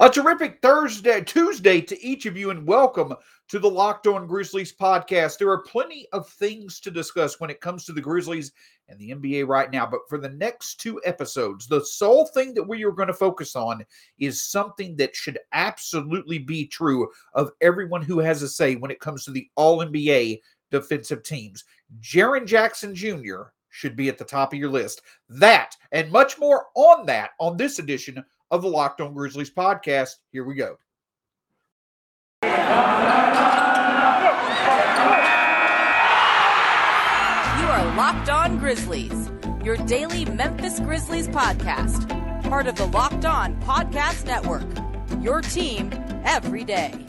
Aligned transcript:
A 0.00 0.08
terrific 0.08 0.60
Thursday, 0.62 1.20
Tuesday 1.22 1.80
to 1.82 2.02
each 2.02 2.24
of 2.24 2.38
you, 2.38 2.48
and 2.48 2.66
welcome 2.66 3.14
to 3.48 3.58
the 3.58 3.68
Locked 3.68 4.06
On 4.06 4.26
Grizzlies 4.26 4.74
podcast. 4.74 5.36
There 5.36 5.50
are 5.50 5.62
plenty 5.62 6.08
of 6.12 6.28
things 6.28 6.80
to 6.80 6.90
discuss 6.90 7.38
when 7.38 7.50
it 7.50 7.60
comes 7.60 7.84
to 7.84 7.92
the 7.92 8.00
Grizzlies 8.00 8.52
and 8.88 8.98
the 8.98 9.10
NBA 9.10 9.46
right 9.46 9.70
now, 9.70 9.86
but 9.86 10.00
for 10.08 10.16
the 10.16 10.30
next 10.30 10.80
two 10.80 11.02
episodes, 11.04 11.66
the 11.66 11.84
sole 11.84 12.26
thing 12.28 12.54
that 12.54 12.66
we 12.66 12.82
are 12.82 12.92
going 12.92 13.08
to 13.08 13.14
focus 13.14 13.54
on 13.54 13.84
is 14.18 14.42
something 14.42 14.96
that 14.96 15.14
should 15.14 15.38
absolutely 15.52 16.38
be 16.38 16.66
true 16.66 17.06
of 17.34 17.52
everyone 17.60 18.02
who 18.02 18.18
has 18.20 18.42
a 18.42 18.48
say 18.48 18.76
when 18.76 18.90
it 18.90 19.00
comes 19.00 19.24
to 19.24 19.32
the 19.32 19.48
All 19.54 19.84
NBA 19.84 20.40
defensive 20.70 21.22
teams. 21.22 21.62
Jaren 22.00 22.46
Jackson 22.46 22.94
Jr. 22.94 23.42
should 23.68 23.96
be 23.96 24.08
at 24.08 24.16
the 24.16 24.24
top 24.24 24.54
of 24.54 24.58
your 24.58 24.70
list. 24.70 25.02
That 25.28 25.76
and 25.92 26.10
much 26.10 26.38
more 26.38 26.66
on 26.74 27.04
that 27.06 27.32
on 27.38 27.58
this 27.58 27.78
edition 27.78 28.24
of 28.54 28.62
the 28.62 28.68
Locked 28.68 29.00
On 29.00 29.12
Grizzlies 29.12 29.50
podcast. 29.50 30.16
Here 30.30 30.44
we 30.44 30.54
go. 30.54 30.78
You 32.42 32.50
are 37.70 37.96
Locked 37.96 38.28
On 38.30 38.58
Grizzlies, 38.58 39.30
your 39.64 39.76
daily 39.76 40.24
Memphis 40.26 40.78
Grizzlies 40.78 41.26
podcast, 41.26 42.08
part 42.48 42.68
of 42.68 42.76
the 42.76 42.86
Locked 42.86 43.24
On 43.24 43.60
Podcast 43.62 44.24
Network. 44.26 44.62
Your 45.20 45.40
team 45.40 45.90
every 46.24 46.62
day. 46.62 47.04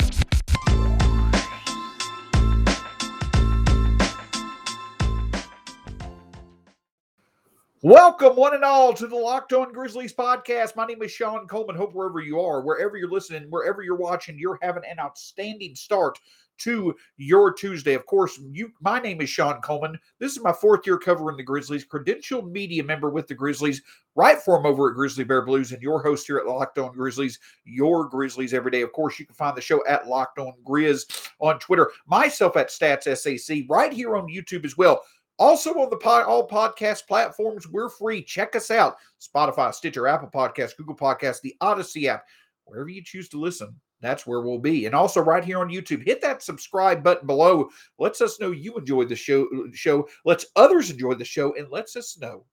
Welcome, 7.86 8.36
one 8.36 8.56
and 8.56 8.64
all, 8.64 8.94
to 8.96 9.06
the 9.06 9.16
Locked 9.16 9.54
On 9.54 9.72
Grizzlies 9.72 10.12
podcast. 10.12 10.76
My 10.76 10.88
name 10.88 11.04
is 11.04 11.12
Shawn 11.12 11.46
Coleman. 11.46 11.76
Hope 11.76 11.94
wherever 11.94 12.20
you 12.20 12.42
are, 12.42 12.62
wherever 12.62 12.98
you're 12.98 13.12
listening, 13.12 13.44
wherever 13.52 13.84
you're 13.84 13.96
watching, 13.96 14.40
you're 14.40 14.58
having 14.64 14.82
an 14.90 14.98
outstanding 14.98 15.76
start 15.76 16.18
to 16.58 16.96
your 17.18 17.54
Tuesday. 17.54 17.94
Of 17.94 18.08
course, 18.08 18.40
you. 18.52 18.72
My 18.82 19.00
name 19.00 19.22
is 19.22 19.30
Shawn 19.30 19.62
Coleman. 19.62 20.00
This 20.18 20.32
is 20.32 20.42
my 20.42 20.52
fourth 20.52 20.88
year 20.88 20.98
covering 20.98 21.38
the 21.38 21.44
Grizzlies, 21.44 21.86
credentialed 21.86 22.50
media 22.50 22.84
member 22.84 23.12
with 23.12 23.28
the 23.28 23.36
Grizzlies, 23.36 23.84
right 24.16 24.40
for 24.40 24.58
them 24.58 24.66
over 24.66 24.90
at 24.90 24.96
Grizzly 24.96 25.24
Bear 25.24 25.44
Blues, 25.44 25.72
and 25.72 25.80
your 25.80 26.02
host 26.02 26.26
here 26.26 26.40
at 26.40 26.48
Locked 26.48 26.80
On 26.80 26.92
Grizzlies, 26.92 27.38
your 27.66 28.10
Grizzlies 28.10 28.56
every 28.56 28.72
day. 28.72 28.82
Of 28.82 28.94
course, 28.94 29.20
you 29.20 29.28
can 29.28 29.36
find 29.36 29.56
the 29.56 29.62
show 29.62 29.86
at 29.86 30.08
Locked 30.08 30.40
On 30.40 30.54
Grizz 30.68 31.30
on 31.38 31.60
Twitter, 31.60 31.92
myself 32.08 32.58
at 32.58 32.70
Stats 32.70 33.16
SAC, 33.16 33.58
right 33.70 33.94
here 33.94 34.18
on 34.18 34.26
YouTube 34.26 34.66
as 34.66 34.76
well. 34.76 35.04
Also 35.38 35.72
on 35.74 35.90
the 35.90 35.98
pod, 35.98 36.26
all 36.26 36.48
podcast 36.48 37.08
platforms, 37.08 37.68
we're 37.68 37.90
free. 37.90 38.24
Check 38.24 38.56
us 38.56 38.72
out: 38.72 38.96
Spotify, 39.22 39.74
Stitcher, 39.74 40.08
Apple 40.08 40.30
Podcast, 40.34 40.78
Google 40.78 40.96
Podcast, 40.96 41.42
the 41.42 41.56
Odyssey 41.62 42.08
app, 42.08 42.26
wherever 42.66 42.90
you 42.90 43.04
choose 43.04 43.30
to 43.30 43.40
listen. 43.40 43.76
That's 44.02 44.28
where 44.28 44.42
we'll 44.42 44.60
be. 44.60 44.86
And 44.86 44.94
also 44.94 45.22
right 45.22 45.44
here 45.44 45.60
on 45.60 45.70
YouTube, 45.70 46.06
hit 46.06 46.22
that 46.22 46.44
subscribe 46.44 47.04
button 47.04 47.28
below. 47.28 47.70
Lets 47.98 48.22
us 48.22 48.40
know 48.40 48.52
you 48.52 48.76
enjoyed 48.76 49.10
the 49.10 49.16
show. 49.16 49.48
Show 49.74 50.08
lets 50.26 50.46
others 50.56 50.92
enjoy 50.92 51.16
the 51.16 51.26
show, 51.26 51.56
and 51.56 51.70
lets 51.70 51.96
us 51.96 52.18
know 52.18 52.46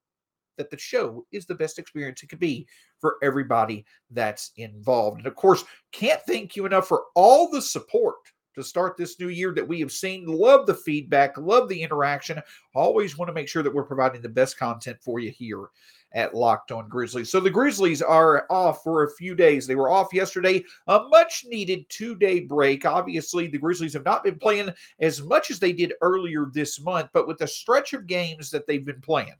that 0.58 0.70
the 0.70 0.78
show 0.78 1.26
is 1.32 1.46
the 1.46 1.54
best 1.54 1.78
experience 1.78 2.22
it 2.22 2.28
could 2.28 2.38
be 2.38 2.66
for 3.00 3.16
everybody 3.22 3.84
that's 4.10 4.52
involved. 4.56 5.18
And 5.18 5.26
of 5.26 5.34
course, 5.34 5.64
can't 5.92 6.20
thank 6.26 6.56
you 6.56 6.66
enough 6.66 6.86
for 6.88 7.04
all 7.14 7.50
the 7.50 7.62
support 7.62 8.16
to 8.54 8.62
start 8.62 8.96
this 8.96 9.18
new 9.18 9.28
year 9.28 9.52
that 9.54 9.66
we 9.66 9.80
have 9.80 9.92
seen. 9.92 10.26
Love 10.26 10.66
the 10.66 10.74
feedback, 10.74 11.36
love 11.36 11.68
the 11.68 11.82
interaction. 11.82 12.40
Always 12.74 13.16
want 13.18 13.28
to 13.28 13.34
make 13.34 13.48
sure 13.48 13.62
that 13.62 13.74
we're 13.74 13.84
providing 13.84 14.22
the 14.22 14.28
best 14.28 14.58
content 14.58 14.98
for 15.00 15.20
you 15.20 15.30
here 15.30 15.66
at 16.14 16.34
Locked 16.34 16.72
On 16.72 16.88
Grizzlies. 16.88 17.30
So 17.30 17.40
the 17.40 17.50
Grizzlies 17.50 18.02
are 18.02 18.46
off 18.50 18.82
for 18.82 19.04
a 19.04 19.10
few 19.12 19.34
days. 19.34 19.66
They 19.66 19.74
were 19.74 19.90
off 19.90 20.12
yesterday, 20.12 20.62
a 20.86 21.04
much 21.08 21.44
needed 21.48 21.86
two 21.88 22.14
day 22.14 22.40
break. 22.40 22.84
Obviously, 22.84 23.46
the 23.46 23.58
Grizzlies 23.58 23.94
have 23.94 24.04
not 24.04 24.24
been 24.24 24.38
playing 24.38 24.70
as 25.00 25.22
much 25.22 25.50
as 25.50 25.58
they 25.58 25.72
did 25.72 25.94
earlier 26.00 26.46
this 26.52 26.80
month, 26.80 27.08
but 27.12 27.26
with 27.26 27.38
the 27.38 27.46
stretch 27.46 27.92
of 27.92 28.06
games 28.06 28.50
that 28.50 28.66
they've 28.66 28.84
been 28.84 29.00
playing 29.00 29.34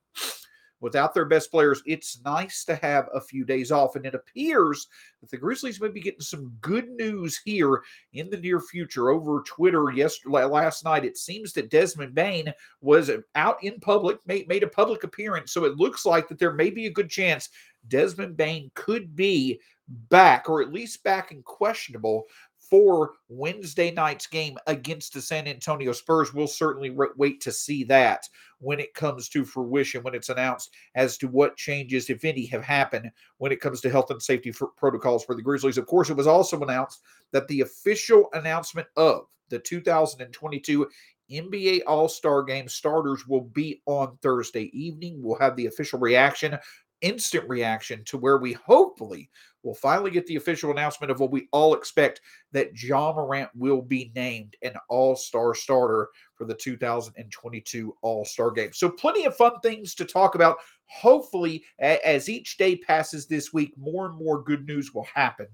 without 0.83 1.15
their 1.15 1.25
best 1.25 1.51
players, 1.51 1.83
it's 1.87 2.21
nice 2.25 2.65
to 2.65 2.75
have 2.77 3.09
a 3.15 3.21
few 3.21 3.45
days 3.45 3.73
off. 3.73 3.97
And 3.97 4.05
it 4.05 4.15
appears 4.15 4.89
that 5.21 5.31
the 5.31 5.39
Grizzlies 5.39 5.81
may 5.81 5.89
be 5.89 6.01
getting 6.01 6.21
some 6.21 6.53
good 6.61 6.91
news 6.91 7.41
here 7.43 7.83
in 8.13 8.29
the 8.29 8.37
near 8.37 8.61
future. 8.61 9.09
Over 9.09 9.43
Twitter 9.47 9.91
yesterday, 9.93 10.45
last 10.45 10.85
night, 10.85 11.05
it 11.05 11.17
seems 11.17 11.53
that 11.55 11.71
Desmond 11.71 12.15
Bane 12.15 12.53
was 12.81 13.11
out 13.37 13.63
in 13.63 13.81
public, 13.81 14.19
made, 14.27 14.49
made 14.49 14.65
a 14.65 14.69
public 14.69 15.05
appearance. 15.05 15.53
So 15.53 15.65
it 15.65 15.77
looks 15.77 16.05
like 16.05 16.29
that 16.29 16.39
there 16.39 16.53
may 16.53 16.69
be 16.69 16.87
a 16.87 16.93
good 16.93 17.09
chance 17.09 17.49
Desmond 17.89 18.37
Bane 18.37 18.71
could 18.75 19.17
be 19.17 19.61
back, 20.09 20.49
or 20.49 20.63
at 20.63 20.73
least 20.73 21.03
back 21.05 21.31
and 21.31 21.45
questionable 21.45 22.25
for 22.73 23.11
Wednesday 23.29 23.91
night's 23.91 24.27
game 24.27 24.57
against 24.67 25.13
the 25.13 25.21
San 25.21 25.47
Antonio 25.47 25.93
Spurs. 25.93 26.33
We'll 26.33 26.47
certainly 26.47 26.89
re- 26.89 27.09
wait 27.19 27.43
to 27.43 27.53
see 27.53 27.85
that 27.85 28.27
when 28.61 28.81
it 28.81 28.95
comes 28.95 29.29
to 29.29 29.45
fruition, 29.45 30.03
when 30.03 30.15
it's 30.15 30.31
announced 30.31 30.75
as 30.95 31.19
to 31.19 31.29
what 31.29 31.59
changes, 31.59 32.09
if 32.09 32.25
any, 32.25 32.47
have 32.47 32.65
happened 32.65 33.11
when 33.37 33.53
it 33.53 33.61
comes 33.61 33.83
to 33.83 33.91
health 33.91 34.11
and 34.11 34.23
safety 34.23 34.53
for 34.53 34.69
protocols 34.69 35.23
for 35.23 35.35
the 35.35 35.43
Grizzlies. 35.43 35.77
Of 35.77 35.87
course, 35.87 36.09
it 36.09 36.17
was 36.17 36.27
also 36.27 36.59
announced 36.63 37.03
that 37.33 37.47
the 37.47 37.61
official 37.61 38.31
announcement 38.33 38.89
of 38.97 39.27
the 39.51 39.59
2022 39.59 40.89
NBA 41.31 41.83
All 41.87 42.09
Star 42.09 42.43
Game 42.43 42.69
starters 42.69 43.29
will 43.29 43.43
be 43.43 43.83
on 43.85 44.17
Thursday 44.23 44.71
evening. 44.73 45.21
We'll 45.21 45.39
have 45.39 45.57
the 45.57 45.67
official 45.67 45.99
reaction 45.99 46.57
instant 47.03 47.49
reaction 47.49 48.03
to 48.05 48.17
where 48.17 48.39
we 48.39 48.55
hopefully 48.55 49.29
will 49.63 49.75
finally 49.75 50.11
get 50.11 50.27
the 50.27 50.37
official 50.37 50.71
announcement 50.71 51.11
of 51.11 51.21
what 51.21 51.31
we 51.31 51.49
all 51.53 51.75
expect 51.75 52.21
that 52.53 52.81
Ja 52.81 53.13
Morant 53.13 53.51
will 53.55 53.83
be 53.83 54.11
named 54.15 54.57
an 54.63 54.75
all 54.89 55.15
star 55.15 55.55
starter 55.55 56.09
for 56.35 56.45
the 56.45 56.55
2022 56.55 57.97
All 58.03 58.25
Star 58.25 58.51
game. 58.51 58.73
So, 58.73 58.91
plenty 58.91 59.25
of 59.25 59.37
fun 59.37 59.61
things 59.63 59.95
to 59.97 60.05
talk 60.05 60.35
about. 60.35 60.59
Hopefully, 60.87 61.65
as 61.79 62.29
each 62.29 62.57
day 62.57 62.77
passes 62.77 63.27
this 63.27 63.53
week, 63.53 63.73
more 63.79 64.07
and 64.07 64.17
more 64.17 64.43
good 64.43 64.67
news 64.67 64.93
will 64.93 65.07
happen 65.15 65.47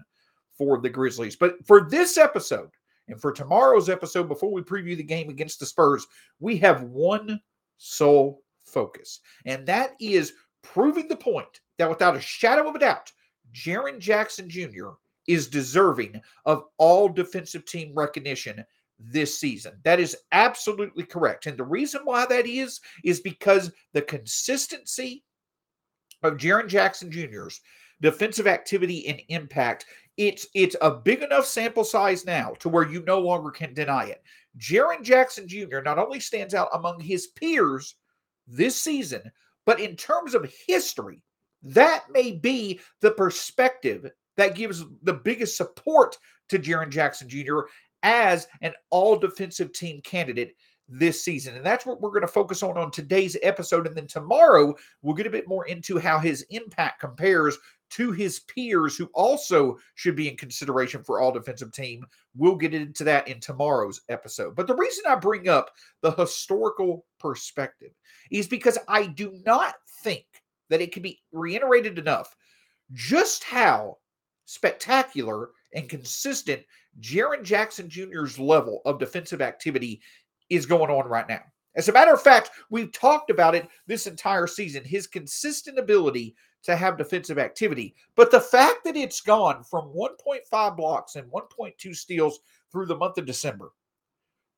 for 0.57 0.81
the 0.81 0.89
Grizzlies. 0.89 1.37
But 1.37 1.65
for 1.67 1.89
this 1.89 2.19
episode, 2.19 2.71
and 3.09 3.21
for 3.21 3.33
tomorrow's 3.33 3.89
episode, 3.89 4.29
before 4.29 4.53
we 4.53 4.63
preview 4.63 4.97
the 4.97 5.03
game 5.03 5.29
against 5.29 5.61
the 5.61 5.67
Spurs, 5.67 6.07
we 6.41 6.57
have 6.59 6.83
one 6.83 7.41
sole 7.79 8.43
focus, 8.65 9.21
and 9.47 9.67
that 9.67 9.93
is 10.01 10.33
proving 10.63 11.09
the 11.09 11.17
point 11.17 11.61
that 11.79 11.89
without 11.89 12.17
a 12.17 12.21
shadow 12.21 12.69
of 12.69 12.75
a 12.75 12.79
doubt, 12.79 13.13
Jaren 13.53 13.99
Jackson 13.99 14.49
Jr. 14.49 14.91
is 15.27 15.49
deserving 15.49 16.21
of 16.45 16.65
all 16.77 17.09
defensive 17.09 17.65
team 17.65 17.93
recognition 17.95 18.65
this 18.99 19.39
season. 19.39 19.75
That 19.85 20.01
is 20.01 20.17
absolutely 20.33 21.05
correct. 21.05 21.47
And 21.47 21.57
the 21.57 21.65
reason 21.65 22.03
why 22.05 22.27
that 22.27 22.47
is, 22.47 22.81
is 23.05 23.21
because 23.21 23.71
the 23.93 24.03
consistency 24.03 25.25
of 26.23 26.37
Jaren 26.37 26.69
Jackson 26.69 27.11
Jr.'s 27.11 27.61
defensive 28.01 28.47
activity 28.47 29.07
and 29.09 29.21
impact, 29.29 29.87
it's 30.17 30.47
it's 30.55 30.77
a 30.83 30.91
big 30.91 31.23
enough 31.23 31.47
sample 31.47 31.85
size 31.85 32.25
now 32.25 32.55
to 32.61 32.69
where 32.69 32.89
you 32.89 33.03
no 33.07 33.21
longer 33.21 33.51
can 33.51 33.75
deny 33.75 34.05
it. 34.05 34.23
Jaren 34.59 35.03
Jackson 35.03 35.47
Jr. 35.47 35.81
not 35.85 35.99
only 35.99 36.21
stands 36.21 36.55
out 36.55 36.69
among 36.73 37.01
his 37.01 37.29
peers 37.29 37.95
this 38.47 38.81
season, 38.81 39.31
but 39.69 39.81
in 39.81 39.97
terms 39.97 40.35
of 40.35 40.51
history, 40.67 41.21
that 41.63 42.05
may 42.11 42.33
be 42.33 42.81
the 43.03 43.11
perspective 43.11 44.11
that 44.39 44.55
gives 44.55 44.83
the 45.03 45.13
biggest 45.13 45.59
support 45.59 46.17
to 46.49 46.59
Jaren 46.59 46.89
Jackson 46.89 47.29
Jr. 47.29 47.61
as 48.03 48.49
an 48.63 48.73
all 48.89 49.19
defensive 49.19 49.75
team 49.75 50.01
candidate 50.01 50.55
this 50.89 51.23
season. 51.23 51.57
And 51.57 51.65
that's 51.65 51.85
what 51.85 52.01
we're 52.01 52.11
going 52.11 52.23
to 52.23 52.29
focus 52.29 52.63
on 52.63 52.79
on 52.79 52.91
today's 52.91 53.37
episode. 53.43 53.87
And 53.87 53.97
then 53.97 54.07
tomorrow, 54.07 54.75
we'll 55.03 55.15
get 55.15 55.27
a 55.27 55.31
bit 55.31 55.49
more 55.49 55.67
into 55.67 55.99
how 55.99 56.19
his 56.19 56.47
impact 56.51 57.01
compares 57.01 57.59
to 57.91 58.13
his 58.13 58.41
peers 58.41 58.97
who 58.97 59.09
also 59.15 59.79
should 59.95 60.17
be 60.17 60.29
in 60.29 60.37
consideration 60.37 61.03
for 61.03 61.21
all 61.21 61.33
defensive 61.33 61.73
team. 61.73 62.05
We'll 62.37 62.57
get 62.57 62.75
into 62.75 63.05
that 63.05 63.29
in 63.29 63.41
tomorrow's 63.41 64.03
episode. 64.09 64.55
But 64.55 64.67
the 64.67 64.77
reason 64.77 65.05
I 65.09 65.15
bring 65.15 65.49
up 65.49 65.71
the 66.03 66.13
historical 66.13 67.07
perspective 67.19 67.93
is 68.31 68.47
because 68.47 68.79
I 68.89 69.07
do 69.07 69.39
not 69.45 69.75
think 70.03 70.27
that 70.69 70.81
it 70.81 70.93
can 70.93 71.03
be 71.03 71.21
reiterated 71.33 71.99
enough 71.99 72.37
just 72.93 73.45
how 73.45 73.99
spectacular 74.45 75.51
and 75.75 75.89
consistent 75.89 76.63
Jaren 77.01 77.43
Jackson 77.43 77.89
Jr.'s 77.89 78.39
level 78.39 78.81
of 78.85 78.99
defensive 78.99 79.43
activity 79.43 80.01
is 80.51 80.67
going 80.67 80.91
on 80.91 81.09
right 81.09 81.29
now. 81.29 81.43
As 81.75 81.89
a 81.89 81.93
matter 81.93 82.13
of 82.13 82.23
fact, 82.23 82.51
we've 82.71 82.93
talked 82.93 83.31
about 83.31 83.55
it 83.55 83.69
this 83.87 84.07
entire 84.07 84.47
season 84.47 84.85
his 84.85 85.07
consistent 85.07 85.79
ability 85.79 86.35
to 86.65 86.77
have 86.77 86.99
defensive 86.99 87.39
activity. 87.39 87.95
But 88.17 88.31
the 88.31 88.41
fact 88.41 88.85
that 88.85 88.97
it's 88.97 89.21
gone 89.21 89.63
from 89.63 89.93
1.5 89.95 90.77
blocks 90.77 91.17
and 91.17 91.31
1.2 91.31 91.95
steals 91.95 92.41
through 92.73 92.87
the 92.87 92.97
month 92.97 93.19
of 93.19 93.27
December 93.27 93.73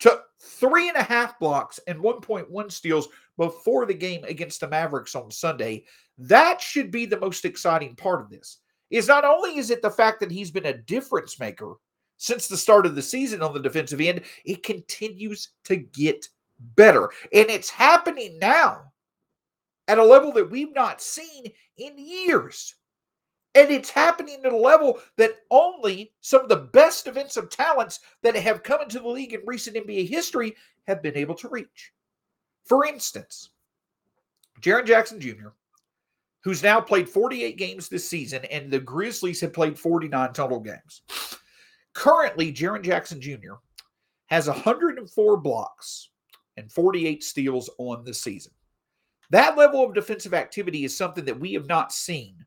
to 0.01 0.21
three 0.41 0.89
and 0.89 0.97
a 0.97 1.03
half 1.03 1.39
blocks 1.39 1.79
and 1.87 2.01
1.1 2.01 2.73
steals 2.73 3.09
before 3.37 3.87
the 3.87 3.95
game 3.95 4.25
against 4.25 4.61
the 4.61 4.69
Mavericks 4.69 5.15
on 5.15 5.31
Sunday. 5.31 5.85
That 6.19 6.61
should 6.61 6.91
be 6.91 7.07
the 7.07 7.21
most 7.21 7.45
exciting 7.45 7.95
part 7.97 8.23
of 8.23 8.31
this. 8.31 8.59
is 8.91 9.09
not 9.09 9.25
only 9.25 9.59
is 9.59 9.71
it 9.71 9.83
the 9.83 9.91
fact 9.91 10.21
that 10.21 10.31
he's 10.31 10.51
been 10.51 10.67
a 10.67 10.79
difference 10.79 11.39
maker 11.39 11.75
since 12.21 12.49
the 12.49 12.57
start 12.57 12.85
of 12.85 12.95
the 12.95 13.01
season 13.01 13.41
on 13.41 13.55
the 13.55 13.61
defensive 13.61 13.99
end, 13.99 14.21
it 14.45 14.63
continues 14.63 15.49
to 15.65 15.77
get 15.77 16.29
better. 16.77 17.11
And 17.33 17.49
it's 17.49 17.71
happening 17.71 18.39
now 18.39 18.93
at 19.89 19.97
a 19.97 20.05
level 20.05 20.31
that 20.33 20.51
we've 20.51 20.75
not 20.75 21.01
seen 21.01 21.47
in 21.79 21.97
years. 21.97 22.75
And 23.55 23.71
it's 23.71 23.89
happening 23.89 24.43
at 24.45 24.53
a 24.53 24.57
level 24.57 25.01
that 25.17 25.39
only 25.51 26.13
some 26.21 26.43
of 26.43 26.51
the 26.51 26.57
best 26.57 27.07
defensive 27.07 27.49
talents 27.49 28.01
that 28.23 28.37
have 28.37 28.63
come 28.63 28.83
into 28.83 29.01
the 29.01 29.09
league 29.09 29.33
in 29.33 29.41
recent 29.47 29.77
NBA 29.77 30.07
history 30.07 30.55
have 30.87 31.03
been 31.03 31.17
able 31.17 31.35
to 31.37 31.49
reach. 31.49 31.93
For 32.65 32.85
instance, 32.85 33.49
Jaren 34.61 34.87
Jackson 34.87 35.21
Jr., 35.21 35.49
who's 36.43 36.63
now 36.63 36.83
played 36.83 37.09
48 37.09 37.57
games 37.57 37.89
this 37.89 38.07
season, 38.07 38.45
and 38.45 38.71
the 38.71 38.79
Grizzlies 38.79 39.41
have 39.41 39.55
played 39.55 39.79
49 39.79 40.35
total 40.35 40.61
games. 40.61 41.01
Currently, 41.95 42.53
Jaren 42.53 42.83
Jackson 42.83 43.21
Jr. 43.21 43.55
has 44.27 44.47
104 44.47 45.37
blocks 45.39 46.11
and 46.57 46.71
48 46.71 47.23
steals 47.25 47.71
on 47.79 48.05
the 48.05 48.15
season. 48.15 48.53
That 49.31 49.57
level 49.57 49.85
of 49.85 49.95
defensive 49.95 50.35
activity 50.35 50.85
is 50.85 50.97
something 50.97 51.25
that 51.25 51.39
we 51.39 51.53
have 51.55 51.67
not 51.67 51.93
seen 51.93 52.45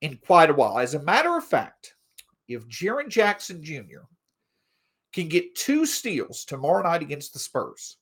in 0.00 0.18
quite 0.24 0.50
a 0.50 0.54
while. 0.54 0.78
As 0.78 0.94
a 0.94 1.02
matter 1.02 1.36
of 1.36 1.44
fact, 1.44 1.94
if 2.48 2.66
Jaren 2.68 3.08
Jackson 3.08 3.62
Jr. 3.62 4.02
can 5.12 5.28
get 5.28 5.54
two 5.54 5.86
steals 5.86 6.44
tomorrow 6.44 6.82
night 6.82 7.02
against 7.02 7.32
the 7.32 7.38
Spurs, 7.38 7.96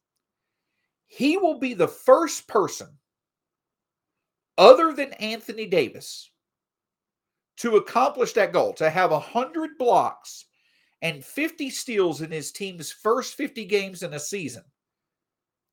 he 1.06 1.36
will 1.36 1.58
be 1.58 1.74
the 1.74 1.88
first 1.88 2.48
person 2.48 2.88
other 4.58 4.92
than 4.92 5.12
Anthony 5.14 5.66
Davis 5.66 6.30
to 7.58 7.76
accomplish 7.76 8.32
that 8.32 8.52
goal, 8.52 8.72
to 8.74 8.90
have 8.90 9.10
100 9.10 9.78
blocks 9.78 10.45
and 11.02 11.24
50 11.24 11.70
steals 11.70 12.22
in 12.22 12.30
his 12.30 12.52
team's 12.52 12.90
first 12.90 13.34
50 13.34 13.64
games 13.66 14.02
in 14.02 14.14
a 14.14 14.20
season. 14.20 14.62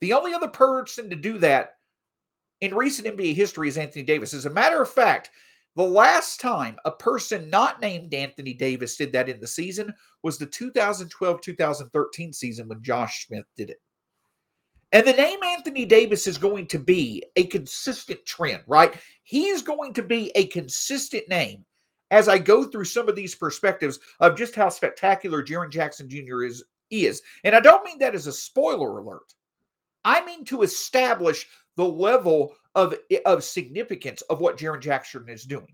The 0.02 0.14
only 0.14 0.34
other 0.34 0.50
person 0.50 1.10
to 1.10 1.16
do 1.16 1.38
that 1.40 1.76
in 2.62 2.76
recent 2.76 3.08
NBA 3.08 3.36
history 3.36 3.68
is 3.68 3.78
Anthony 3.78 4.04
Davis. 4.04 4.34
As 4.34 4.46
a 4.46 4.50
matter 4.50 4.82
of 4.82 4.90
fact, 4.90 5.30
the 5.76 5.84
last 5.84 6.40
time 6.40 6.78
a 6.86 6.92
person 6.92 7.50
not 7.50 7.82
named 7.82 8.14
Anthony 8.14 8.54
Davis 8.54 8.96
did 8.96 9.12
that 9.14 9.30
in 9.30 9.40
the 9.40 9.48
season 9.48 9.94
was 10.22 10.38
the 10.38 10.46
2012 10.46 11.42
2013 11.42 12.34
season 12.34 12.68
when 12.68 12.84
Josh 12.84 13.26
Smith 13.26 13.46
did 13.58 13.70
it. 13.70 13.82
And 14.92 15.08
the 15.08 15.14
name 15.14 15.42
Anthony 15.42 15.86
Davis 15.86 16.28
is 16.28 16.38
going 16.38 16.68
to 16.68 16.78
be 16.78 17.24
a 17.36 17.48
consistent 17.48 18.24
trend, 18.26 18.62
right? 18.68 18.94
He 19.24 19.48
is 19.48 19.64
going 19.64 19.94
to 19.94 20.04
be 20.04 20.32
a 20.36 20.46
consistent 20.48 21.28
name 21.28 21.66
as 22.12 22.28
I 22.28 22.38
go 22.38 22.64
through 22.64 22.86
some 22.86 23.10
of 23.10 23.16
these 23.16 23.36
perspectives 23.36 24.00
of 24.20 24.38
just 24.38 24.56
how 24.56 24.70
spectacular 24.70 25.44
Jaren 25.44 25.72
Jackson 25.72 26.10
Jr. 26.10 26.44
is 26.44 26.64
is. 26.90 27.22
And 27.44 27.56
I 27.56 27.60
don't 27.60 27.84
mean 27.84 28.00
that 28.00 28.16
as 28.16 28.28
a 28.28 28.32
spoiler 28.32 29.00
alert. 29.00 29.34
I 30.06 30.24
mean 30.26 30.46
to 30.46 30.62
establish 30.62 31.48
the 31.76 31.86
level 31.86 32.54
of, 32.76 32.96
of 33.26 33.44
significance 33.44 34.22
of 34.24 34.42
what 34.42 34.58
Jaren 34.58 34.82
Jackson 34.82 35.26
is 35.28 35.44
doing. 35.44 35.74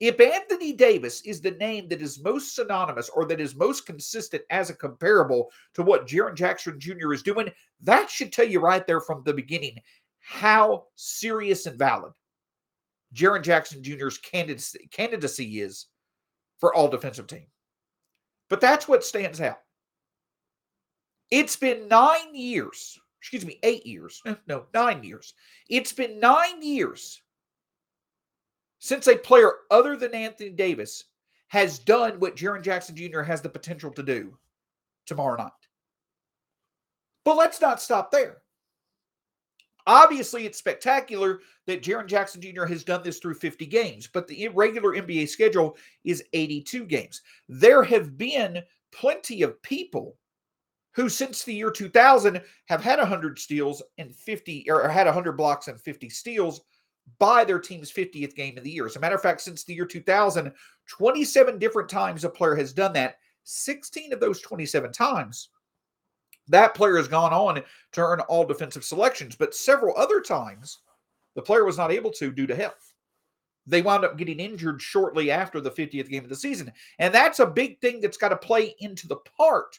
If 0.00 0.20
Anthony 0.20 0.72
Davis 0.72 1.20
is 1.22 1.40
the 1.40 1.52
name 1.52 1.88
that 1.88 2.02
is 2.02 2.22
most 2.22 2.56
synonymous 2.56 3.08
or 3.08 3.24
that 3.26 3.40
is 3.40 3.54
most 3.54 3.86
consistent 3.86 4.42
as 4.50 4.68
a 4.68 4.74
comparable 4.74 5.50
to 5.74 5.82
what 5.82 6.08
Jaren 6.08 6.34
Jackson 6.34 6.80
Jr. 6.80 7.12
is 7.12 7.22
doing, 7.22 7.48
that 7.82 8.10
should 8.10 8.32
tell 8.32 8.46
you 8.46 8.60
right 8.60 8.84
there 8.86 9.00
from 9.00 9.22
the 9.24 9.32
beginning 9.32 9.80
how 10.18 10.84
serious 10.96 11.66
and 11.66 11.78
valid 11.78 12.12
Jaren 13.14 13.42
Jackson 13.42 13.82
Jr.'s 13.82 14.18
candidacy, 14.18 14.88
candidacy 14.90 15.60
is 15.60 15.86
for 16.58 16.74
all 16.74 16.88
defensive 16.88 17.26
team. 17.26 17.46
But 18.48 18.60
that's 18.60 18.88
what 18.88 19.04
stands 19.04 19.40
out. 19.40 19.58
It's 21.30 21.56
been 21.56 21.88
nine 21.88 22.34
years 22.34 22.98
excuse 23.22 23.46
me, 23.46 23.60
eight 23.62 23.86
years. 23.86 24.20
Eh, 24.26 24.34
no, 24.48 24.64
nine 24.74 25.04
years. 25.04 25.34
It's 25.70 25.92
been 25.92 26.18
nine 26.18 26.60
years 26.60 27.22
since 28.80 29.06
a 29.06 29.16
player 29.16 29.52
other 29.70 29.96
than 29.96 30.12
Anthony 30.12 30.50
Davis 30.50 31.04
has 31.46 31.78
done 31.78 32.18
what 32.18 32.34
Jaren 32.34 32.62
Jackson 32.62 32.96
Jr. 32.96 33.20
has 33.20 33.40
the 33.40 33.48
potential 33.48 33.92
to 33.92 34.02
do 34.02 34.36
tomorrow 35.06 35.36
night. 35.36 35.52
But 37.24 37.36
let's 37.36 37.60
not 37.60 37.80
stop 37.80 38.10
there. 38.10 38.41
Obviously, 39.86 40.46
it's 40.46 40.58
spectacular 40.58 41.40
that 41.66 41.82
Jaren 41.82 42.06
Jackson 42.06 42.40
Jr. 42.40 42.64
has 42.64 42.84
done 42.84 43.02
this 43.02 43.18
through 43.18 43.34
50 43.34 43.66
games, 43.66 44.08
but 44.12 44.26
the 44.26 44.48
regular 44.48 44.92
NBA 44.92 45.28
schedule 45.28 45.76
is 46.04 46.24
82 46.32 46.84
games. 46.86 47.22
There 47.48 47.82
have 47.82 48.16
been 48.16 48.62
plenty 48.92 49.42
of 49.42 49.60
people 49.62 50.16
who 50.94 51.08
since 51.08 51.42
the 51.42 51.54
year 51.54 51.70
2000 51.70 52.40
have 52.66 52.82
had 52.82 52.98
100 52.98 53.38
steals 53.38 53.82
and 53.98 54.14
50 54.14 54.70
or 54.70 54.88
had 54.88 55.06
100 55.06 55.32
blocks 55.32 55.68
and 55.68 55.80
50 55.80 56.08
steals 56.10 56.60
by 57.18 57.44
their 57.44 57.58
team's 57.58 57.90
50th 57.90 58.34
game 58.34 58.56
of 58.56 58.64
the 58.64 58.70
year. 58.70 58.86
As 58.86 58.96
a 58.96 59.00
matter 59.00 59.14
of 59.16 59.22
fact, 59.22 59.40
since 59.40 59.64
the 59.64 59.74
year 59.74 59.86
2000, 59.86 60.52
27 60.86 61.58
different 61.58 61.88
times 61.88 62.24
a 62.24 62.28
player 62.28 62.54
has 62.54 62.72
done 62.72 62.92
that. 62.92 63.16
16 63.44 64.12
of 64.12 64.20
those 64.20 64.40
27 64.40 64.92
times, 64.92 65.48
that 66.52 66.74
player 66.74 66.96
has 66.96 67.08
gone 67.08 67.32
on 67.32 67.62
to 67.92 68.00
earn 68.00 68.20
all 68.20 68.44
defensive 68.44 68.84
selections, 68.84 69.34
but 69.34 69.54
several 69.54 69.96
other 69.96 70.20
times 70.20 70.78
the 71.34 71.42
player 71.42 71.64
was 71.64 71.78
not 71.78 71.90
able 71.90 72.10
to 72.12 72.30
due 72.30 72.46
to 72.46 72.54
health. 72.54 72.94
They 73.66 73.82
wound 73.82 74.04
up 74.04 74.18
getting 74.18 74.40
injured 74.40 74.82
shortly 74.82 75.30
after 75.30 75.60
the 75.60 75.70
50th 75.70 76.08
game 76.08 76.24
of 76.24 76.28
the 76.28 76.36
season. 76.36 76.72
And 76.98 77.14
that's 77.14 77.38
a 77.38 77.46
big 77.46 77.80
thing 77.80 78.00
that's 78.00 78.16
got 78.16 78.30
to 78.30 78.36
play 78.36 78.74
into 78.80 79.06
the 79.06 79.16
part 79.16 79.78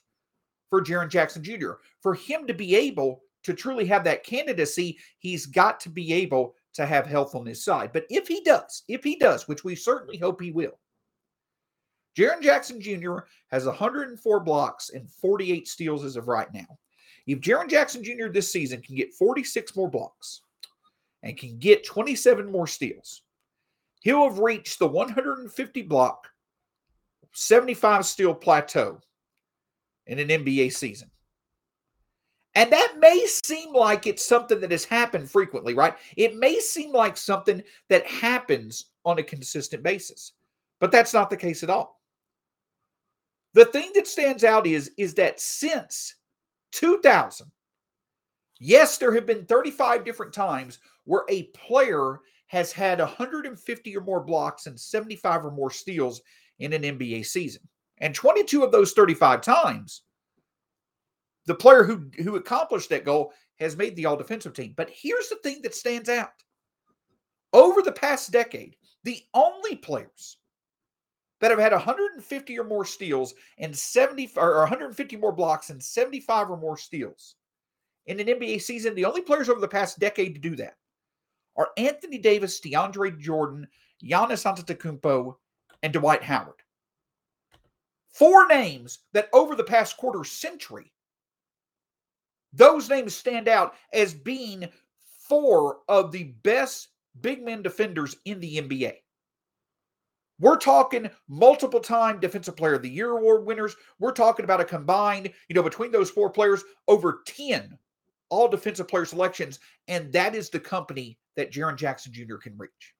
for 0.69 0.81
Jaren 0.81 1.09
Jackson 1.09 1.43
Jr. 1.43 1.73
For 2.01 2.15
him 2.15 2.47
to 2.47 2.53
be 2.53 2.75
able 2.75 3.21
to 3.43 3.53
truly 3.53 3.85
have 3.85 4.03
that 4.05 4.23
candidacy, 4.23 4.97
he's 5.19 5.45
got 5.45 5.79
to 5.81 5.89
be 5.89 6.13
able 6.13 6.55
to 6.73 6.85
have 6.85 7.05
health 7.05 7.35
on 7.35 7.45
his 7.45 7.63
side. 7.63 7.91
But 7.93 8.05
if 8.09 8.27
he 8.27 8.41
does, 8.41 8.83
if 8.87 9.03
he 9.03 9.17
does, 9.17 9.47
which 9.47 9.63
we 9.63 9.75
certainly 9.75 10.17
hope 10.17 10.41
he 10.41 10.51
will, 10.51 10.79
Jaren 12.17 12.41
Jackson 12.41 12.79
Jr. 12.79 13.19
has 13.51 13.65
104 13.65 14.39
blocks 14.39 14.91
and 14.91 15.09
48 15.09 15.67
steals 15.67 16.03
as 16.03 16.15
of 16.15 16.27
right 16.27 16.51
now. 16.53 16.77
If 17.25 17.39
Jaren 17.39 17.69
Jackson 17.69 18.03
Jr. 18.03 18.27
this 18.27 18.51
season 18.51 18.81
can 18.81 18.95
get 18.95 19.13
46 19.13 19.75
more 19.75 19.89
blocks 19.89 20.41
and 21.23 21.37
can 21.37 21.57
get 21.57 21.85
27 21.85 22.51
more 22.51 22.67
steals, 22.67 23.21
he'll 24.01 24.29
have 24.29 24.39
reached 24.39 24.79
the 24.79 24.87
150 24.87 25.81
block, 25.83 26.27
75 27.31 28.05
steal 28.05 28.33
plateau 28.33 28.99
in 30.07 30.19
an 30.19 30.27
NBA 30.27 30.73
season. 30.73 31.09
And 32.55 32.71
that 32.71 32.95
may 32.99 33.25
seem 33.25 33.73
like 33.73 34.05
it's 34.05 34.23
something 34.23 34.59
that 34.59 34.69
has 34.69 34.85
happened 34.85 35.31
frequently, 35.31 35.73
right? 35.73 35.95
It 36.17 36.35
may 36.35 36.59
seem 36.59 36.91
like 36.91 37.17
something 37.17 37.63
that 37.89 38.05
happens 38.05 38.91
on 39.05 39.17
a 39.17 39.23
consistent 39.23 39.81
basis, 39.81 40.33
but 40.79 40.91
that's 40.91 41.13
not 41.15 41.31
the 41.31 41.37
case 41.37 41.63
at 41.63 41.71
all. 41.71 42.02
The 43.53 43.65
thing 43.65 43.91
that 43.95 44.07
stands 44.07 44.43
out 44.43 44.65
is, 44.65 44.91
is 44.97 45.13
that 45.15 45.39
since 45.39 46.15
2000, 46.71 47.51
yes, 48.59 48.97
there 48.97 49.13
have 49.13 49.25
been 49.25 49.45
35 49.45 50.03
different 50.03 50.33
times 50.33 50.79
where 51.05 51.23
a 51.29 51.43
player 51.43 52.19
has 52.47 52.71
had 52.71 52.99
150 52.99 53.97
or 53.97 54.01
more 54.01 54.21
blocks 54.21 54.65
and 54.65 54.79
75 54.79 55.45
or 55.45 55.51
more 55.51 55.71
steals 55.71 56.21
in 56.59 56.73
an 56.73 56.83
NBA 56.83 57.25
season. 57.25 57.61
And 57.99 58.13
22 58.13 58.63
of 58.63 58.71
those 58.71 58.93
35 58.93 59.41
times, 59.41 60.03
the 61.45 61.55
player 61.55 61.83
who, 61.83 62.09
who 62.23 62.35
accomplished 62.35 62.89
that 62.89 63.05
goal 63.05 63.33
has 63.59 63.77
made 63.77 63.95
the 63.95 64.05
all 64.05 64.17
defensive 64.17 64.53
team. 64.53 64.73
But 64.75 64.89
here's 64.91 65.29
the 65.29 65.35
thing 65.37 65.61
that 65.63 65.75
stands 65.75 66.09
out 66.09 66.31
over 67.53 67.81
the 67.81 67.91
past 67.91 68.31
decade, 68.31 68.75
the 69.03 69.21
only 69.33 69.75
players 69.75 70.37
that 71.43 71.51
have 71.51 71.59
had 71.59 71.73
150 71.73 72.57
or 72.57 72.63
more 72.63 72.85
steals 72.85 73.33
and 73.57 73.75
70 73.75 74.31
or 74.37 74.59
150 74.59 75.17
more 75.17 75.33
blocks 75.33 75.71
and 75.71 75.83
75 75.83 76.49
or 76.49 76.55
more 76.55 76.77
steals 76.77 77.35
in 78.05 78.17
an 78.21 78.27
NBA 78.27 78.61
season, 78.61 78.95
the 78.95 79.03
only 79.03 79.19
players 79.19 79.49
over 79.49 79.59
the 79.59 79.67
past 79.67 79.99
decade 79.99 80.35
to 80.35 80.39
do 80.39 80.55
that 80.55 80.77
are 81.57 81.71
Anthony 81.75 82.17
Davis, 82.17 82.61
DeAndre 82.61 83.19
Jordan, 83.19 83.67
Giannis 84.01 84.45
Antetokounmpo, 84.45 85.35
and 85.83 85.91
Dwight 85.91 86.23
Howard. 86.23 86.61
Four 88.13 88.47
names 88.47 88.99
that 89.11 89.27
over 89.33 89.57
the 89.57 89.65
past 89.65 89.97
quarter 89.97 90.23
century, 90.23 90.93
those 92.53 92.87
names 92.87 93.13
stand 93.13 93.49
out 93.49 93.75
as 93.91 94.13
being 94.13 94.69
four 95.27 95.79
of 95.89 96.13
the 96.13 96.35
best 96.43 96.87
big 97.19 97.43
men 97.43 97.61
defenders 97.61 98.15
in 98.23 98.39
the 98.39 98.61
NBA. 98.61 98.95
We're 100.39 100.57
talking 100.57 101.09
multiple 101.27 101.79
time 101.79 102.19
defensive 102.19 102.57
player 102.57 102.73
of 102.73 102.81
the 102.81 102.89
year 102.89 103.11
award 103.11 103.45
winners. 103.45 103.75
We're 103.99 104.11
talking 104.11 104.45
about 104.45 104.61
a 104.61 104.65
combined, 104.65 105.31
you 105.47 105.55
know, 105.55 105.63
between 105.63 105.91
those 105.91 106.09
four 106.09 106.29
players, 106.29 106.63
over 106.87 107.21
10 107.25 107.77
all 108.33 108.47
defensive 108.47 108.87
player 108.87 109.05
selections. 109.05 109.59
And 109.87 110.11
that 110.11 110.33
is 110.33 110.49
the 110.49 110.59
company 110.59 111.19
that 111.35 111.51
Jaren 111.51 111.77
Jackson 111.77 112.11
Jr. 112.11 112.37
can 112.37 112.57
reach. 112.57 112.95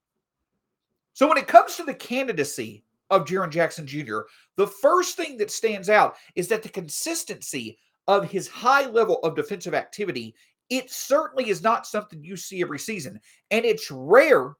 So 1.14 1.28
when 1.28 1.38
it 1.38 1.48
comes 1.48 1.76
to 1.76 1.84
the 1.84 1.94
candidacy 1.96 2.84
of 3.10 3.26
Jaren 3.26 3.50
Jackson 3.50 3.88
Jr., 3.88 4.20
the 4.58 4.68
first 4.68 5.18
thing 5.18 5.38
that 5.38 5.50
stands 5.50 5.90
out 5.90 6.18
is 6.36 6.48
that 6.50 6.62
the 6.62 6.70
consistency 6.70 7.80
of 8.08 8.30
his 8.30 8.48
high 8.48 8.86
level 8.86 9.20
of 9.24 9.36
defensive 9.36 9.74
activity, 9.74 10.36
it 10.70 10.92
certainly 10.92 11.50
is 11.50 11.64
not 11.64 11.88
something 11.88 12.24
you 12.24 12.38
see 12.38 12.62
every 12.62 12.80
season. 12.80 13.20
And 13.50 13.66
it's 13.66 13.90
rare 13.90 14.54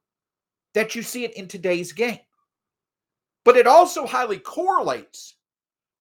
that 0.74 0.96
you 0.96 1.02
see 1.02 1.24
it 1.24 1.34
in 1.34 1.46
today's 1.46 1.92
game. 1.92 2.18
But 3.44 3.56
it 3.56 3.66
also 3.66 4.06
highly 4.06 4.38
correlates 4.38 5.36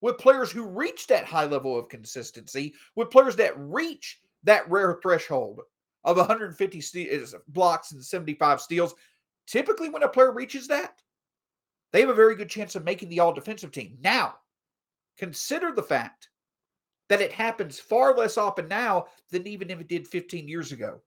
with 0.02 0.18
players 0.18 0.52
who 0.52 0.64
reach 0.64 1.08
that 1.08 1.26
high 1.26 1.46
level 1.46 1.78
of 1.78 1.90
consistency, 1.90 2.74
with 2.96 3.10
players 3.10 3.36
that 3.38 3.54
reach 3.58 4.20
that 4.44 4.70
rare 4.70 5.00
threshold 5.02 5.62
of 6.04 6.18
150 6.18 6.82
st- 6.82 7.34
blocks 7.48 7.92
and 7.92 8.04
75 8.04 8.62
steals. 8.62 8.96
Typically, 9.48 9.90
when 9.90 10.04
a 10.04 10.10
player 10.10 10.32
reaches 10.32 10.68
that, 10.68 11.02
they 11.92 12.02
have 12.02 12.10
a 12.10 12.14
very 12.14 12.36
good 12.36 12.50
chance 12.50 12.76
of 12.76 12.84
making 12.84 13.10
the 13.10 13.20
all 13.20 13.34
defensive 13.34 13.72
team. 13.72 13.98
Now, 14.02 14.36
consider 15.18 15.72
the 15.72 15.84
fact 15.84 16.30
that 17.10 17.22
it 17.22 17.32
happens 17.32 17.80
far 17.80 18.16
less 18.16 18.38
often 18.38 18.68
now 18.68 19.06
than 19.32 19.48
even 19.48 19.70
if 19.70 19.80
it 19.80 19.88
did 19.88 20.08
15 20.08 20.48
years 20.48 20.72
ago. 20.72 21.02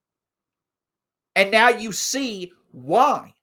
And 1.35 1.51
now 1.51 1.69
you 1.69 1.93
see 1.93 2.53
why 2.71 3.35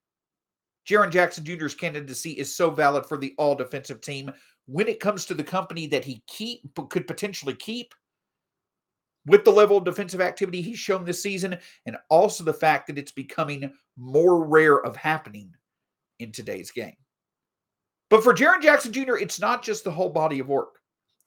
Jaren 0.87 1.11
Jackson 1.11 1.45
Jr.'s 1.45 1.75
candidacy 1.75 2.31
is 2.31 2.53
so 2.53 2.69
valid 2.69 3.05
for 3.05 3.17
the 3.17 3.33
all 3.37 3.55
defensive 3.55 4.01
team 4.01 4.31
when 4.65 4.87
it 4.87 4.99
comes 4.99 5.25
to 5.25 5.33
the 5.33 5.43
company 5.43 5.87
that 5.87 6.05
he 6.05 6.23
keep 6.27 6.61
could 6.89 7.07
potentially 7.07 7.53
keep 7.53 7.93
with 9.25 9.45
the 9.45 9.51
level 9.51 9.77
of 9.77 9.85
defensive 9.85 10.21
activity 10.21 10.61
he's 10.61 10.79
shown 10.79 11.05
this 11.05 11.23
season, 11.23 11.57
and 11.85 11.97
also 12.09 12.43
the 12.43 12.53
fact 12.53 12.87
that 12.87 12.97
it's 12.97 13.11
becoming 13.11 13.71
more 13.97 14.45
rare 14.45 14.81
of 14.81 14.95
happening 14.97 15.53
in 16.19 16.31
today's 16.31 16.71
game. 16.71 16.95
But 18.09 18.23
for 18.23 18.33
Jaren 18.33 18.61
Jackson 18.61 18.91
Jr., 18.91 19.15
it's 19.15 19.39
not 19.39 19.63
just 19.63 19.83
the 19.83 19.91
whole 19.91 20.09
body 20.09 20.39
of 20.39 20.49
work. 20.49 20.79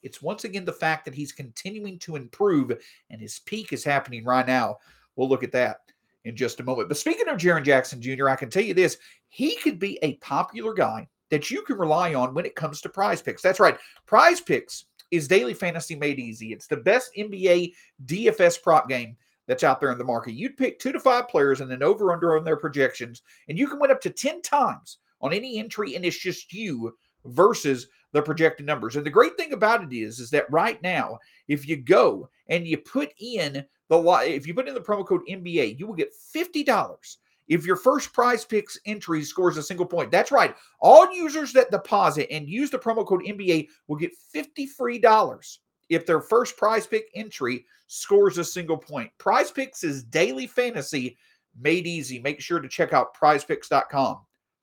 It's 0.02 0.22
once 0.22 0.44
again 0.44 0.64
the 0.64 0.72
fact 0.72 1.04
that 1.06 1.14
he's 1.14 1.32
continuing 1.32 1.98
to 2.00 2.16
improve, 2.16 2.70
and 3.10 3.20
his 3.20 3.40
peak 3.40 3.72
is 3.72 3.82
happening 3.82 4.25
right 4.25 4.46
now. 4.46 4.76
We'll 5.16 5.28
look 5.28 5.42
at 5.42 5.52
that 5.52 5.78
in 6.26 6.37
just 6.37 6.61
a 6.61 6.64
moment. 6.64 6.88
But 6.88 6.99
speaking 6.99 7.28
of 7.28 7.38
Jaren 7.38 7.64
Jackson 7.64 8.02
Jr., 8.02 8.28
I 8.28 8.37
can 8.37 8.50
tell 8.50 8.62
you 8.62 8.75
this 8.75 8.99
he 9.28 9.56
could 9.56 9.78
be 9.78 9.99
a 10.02 10.14
popular 10.16 10.75
guy 10.75 11.09
that 11.30 11.50
you 11.50 11.62
can 11.62 11.78
rely 11.78 12.14
on 12.14 12.35
when 12.35 12.47
it 12.47 12.54
comes 12.54 12.80
to 12.80 12.88
prize 12.88 13.23
picks. 13.23 13.42
That's 13.42 13.61
right. 13.61 13.78
Prize 14.06 14.40
picks 14.40 14.87
is 15.11 15.28
daily 15.28 15.54
fantasy 15.54 15.95
made 15.95 16.18
easy. 16.18 16.52
It's 16.52 16.66
the 16.66 16.76
best 16.76 17.11
NBA 17.16 17.73
DFS 18.04 18.62
prop 18.62 18.88
game 18.88 19.16
that's 19.47 19.64
out 19.64 19.80
there 19.80 19.92
in 19.92 19.99
the 19.99 20.04
market. 20.04 20.35
You'd 20.35 20.56
pick 20.56 20.78
two 20.78 20.92
to 20.92 21.00
five 21.00 21.28
players 21.28 21.61
and 21.61 21.71
then 21.71 21.83
over 21.83 22.12
under 22.12 22.37
on 22.37 22.45
their 22.45 22.56
projections, 22.56 23.23
and 23.49 23.59
you 23.59 23.68
can 23.68 23.78
win 23.78 23.90
up 23.90 24.00
to 24.02 24.11
10 24.11 24.42
times 24.42 24.99
on 25.21 25.33
any 25.33 25.59
entry, 25.59 25.95
and 25.95 26.04
it's 26.04 26.18
just 26.18 26.52
you 26.52 26.97
versus 27.25 27.88
the 28.16 28.23
projected 28.23 28.64
numbers. 28.64 28.96
And 28.96 29.04
the 29.04 29.11
great 29.11 29.37
thing 29.37 29.52
about 29.52 29.82
it 29.82 29.94
is, 29.94 30.20
is 30.20 30.30
that 30.30 30.50
right 30.50 30.82
now, 30.82 31.18
if 31.49 31.68
you 31.68 31.76
go 31.76 32.30
and 32.49 32.66
you 32.66 32.78
put 32.78 33.12
in 33.18 33.62
the 33.90 34.23
if 34.25 34.46
you 34.46 34.54
put 34.54 34.66
in 34.66 34.75
the 34.75 34.80
promo 34.80 35.06
code 35.06 35.20
NBA, 35.28 35.78
you 35.78 35.87
will 35.87 35.94
get 35.94 36.14
$50 36.35 37.16
if 37.49 37.66
your 37.66 37.76
first 37.76 38.14
prize 38.14 38.42
picks 38.42 38.78
entry 38.87 39.23
scores 39.23 39.58
a 39.58 39.62
single 39.62 39.85
point. 39.85 40.11
That's 40.11 40.32
right. 40.32 40.56
All 40.80 41.14
users 41.14 41.52
that 41.52 41.70
deposit 41.70 42.32
and 42.32 42.49
use 42.49 42.70
the 42.70 42.78
promo 42.78 43.06
code 43.06 43.23
NBA 43.23 43.68
will 43.87 43.96
get 43.96 44.16
50 44.32 44.66
free 44.66 44.99
dollars 44.99 45.61
if 45.90 46.06
their 46.06 46.23
first 46.23 46.56
prize 46.56 46.87
pick 46.87 47.11
entry 47.14 47.66
scores 47.87 48.38
a 48.38 48.44
single 48.44 48.78
point. 48.78 49.11
Prize 49.18 49.50
picks 49.50 49.85
is 49.85 50.02
daily 50.02 50.46
fantasy 50.46 51.18
made 51.61 51.87
easy. 51.87 52.18
Make 52.18 52.40
sure 52.40 52.61
to 52.61 52.68
check 52.68 52.94
out 52.94 53.14
prizepicks.com 53.14 54.20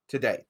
today. 0.08 0.44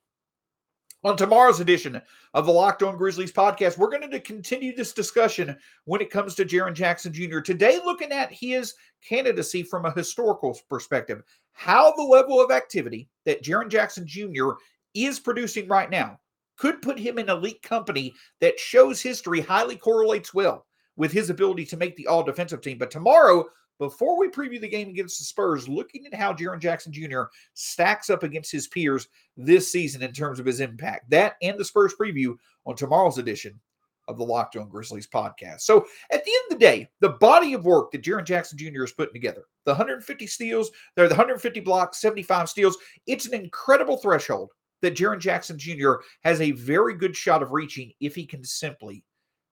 On 1.05 1.17
tomorrow's 1.17 1.60
edition 1.60 2.01
of 2.33 2.45
the 2.45 2.51
Locked 2.53 2.81
On 2.81 2.95
Grizzlies 2.95 3.33
podcast, 3.33 3.77
we're 3.77 3.89
going 3.89 4.10
to 4.10 4.19
continue 4.22 4.74
this 4.74 4.93
discussion 4.93 5.53
when 5.83 6.00
it 6.00 6.10
comes 6.10 6.33
to 6.36 6.45
Jaren 6.45 6.74
Jackson 6.74 7.12
Jr. 7.12 7.41
Today, 7.41 7.77
looking 7.83 8.13
at 8.13 8.31
his 8.31 8.75
candidacy 9.05 9.63
from 9.63 9.83
a 9.83 9.91
historical 9.91 10.57
perspective, 10.69 11.22
how 11.51 11.91
the 11.91 12.01
level 12.01 12.39
of 12.39 12.51
activity 12.51 13.10
that 13.25 13.43
Jaren 13.43 13.67
Jackson 13.67 14.07
Jr. 14.07 14.51
is 14.93 15.19
producing 15.19 15.67
right 15.67 15.89
now 15.89 16.17
could 16.55 16.81
put 16.81 16.98
him 16.98 17.17
in 17.17 17.29
elite 17.29 17.62
company 17.62 18.13
that 18.39 18.57
shows 18.57 19.01
history 19.01 19.41
highly 19.41 19.75
correlates 19.75 20.33
well 20.33 20.65
with 20.95 21.12
his 21.12 21.29
ability 21.29 21.65
to 21.65 21.75
make 21.75 21.98
the 21.98 22.07
all 22.07 22.24
defensive 22.24 22.62
team. 22.62 22.77
But 22.77 22.91
tomorrow, 22.91 23.43
before 23.80 24.18
we 24.18 24.30
preview 24.30 24.60
the 24.60 24.68
game 24.68 24.89
against 24.89 25.20
the 25.20 25.25
Spurs, 25.25 25.68
looking 25.68 26.06
at 26.06 26.13
how 26.13 26.34
Jaren 26.34 26.60
Jackson 26.60 26.92
Jr. 26.92 27.24
stacks 27.53 28.10
up 28.10 28.24
against 28.24 28.51
his 28.51 28.68
peers 28.68 29.08
this 29.36 29.72
season 29.72 30.01
in 30.01 30.12
terms 30.12 30.39
of 30.39 30.46
his 30.46 30.60
impact. 30.60 31.10
That 31.10 31.36
and 31.42 31.58
the 31.58 31.65
Spurs 31.65 31.96
preview 32.00 32.36
on 32.65 32.75
tomorrow's 32.75 33.18
edition 33.18 33.60
of 34.08 34.18
the 34.18 34.24
Locked 34.24 34.58
On 34.58 34.68
Grizzlies 34.68 35.08
podcast. 35.08 35.62
So 35.62 35.86
at 36.12 36.24
the 36.24 36.32
end 36.32 36.44
of 36.51 36.60
the 36.60 36.65
day, 36.65 36.89
the 37.00 37.10
body 37.10 37.53
of 37.53 37.65
work 37.65 37.92
that 37.92 38.03
Jaren 38.03 38.25
Jackson 38.25 38.58
Jr. 38.58 38.84
is 38.84 38.92
putting 38.92 39.13
together, 39.13 39.46
the 39.65 39.72
150 39.72 40.27
steals, 40.27 40.72
they're 40.96 41.08
the 41.08 41.15
150 41.15 41.60
blocks, 41.62 42.01
75 42.01 42.50
steals, 42.50 42.77
it's 43.08 43.25
an 43.25 43.34
incredible 43.34 43.98
threshold 43.98 44.51
that 44.82 44.96
Jaren 44.96 45.20
Jackson 45.20 45.58
Jr. 45.58 45.94
has 46.24 46.42
a 46.42 46.51
very 46.51 46.96
good 46.96 47.15
shot 47.15 47.42
of 47.42 47.53
reaching 47.53 47.92
if 48.01 48.13
he 48.13 48.25
can 48.25 48.44
simply 48.44 49.03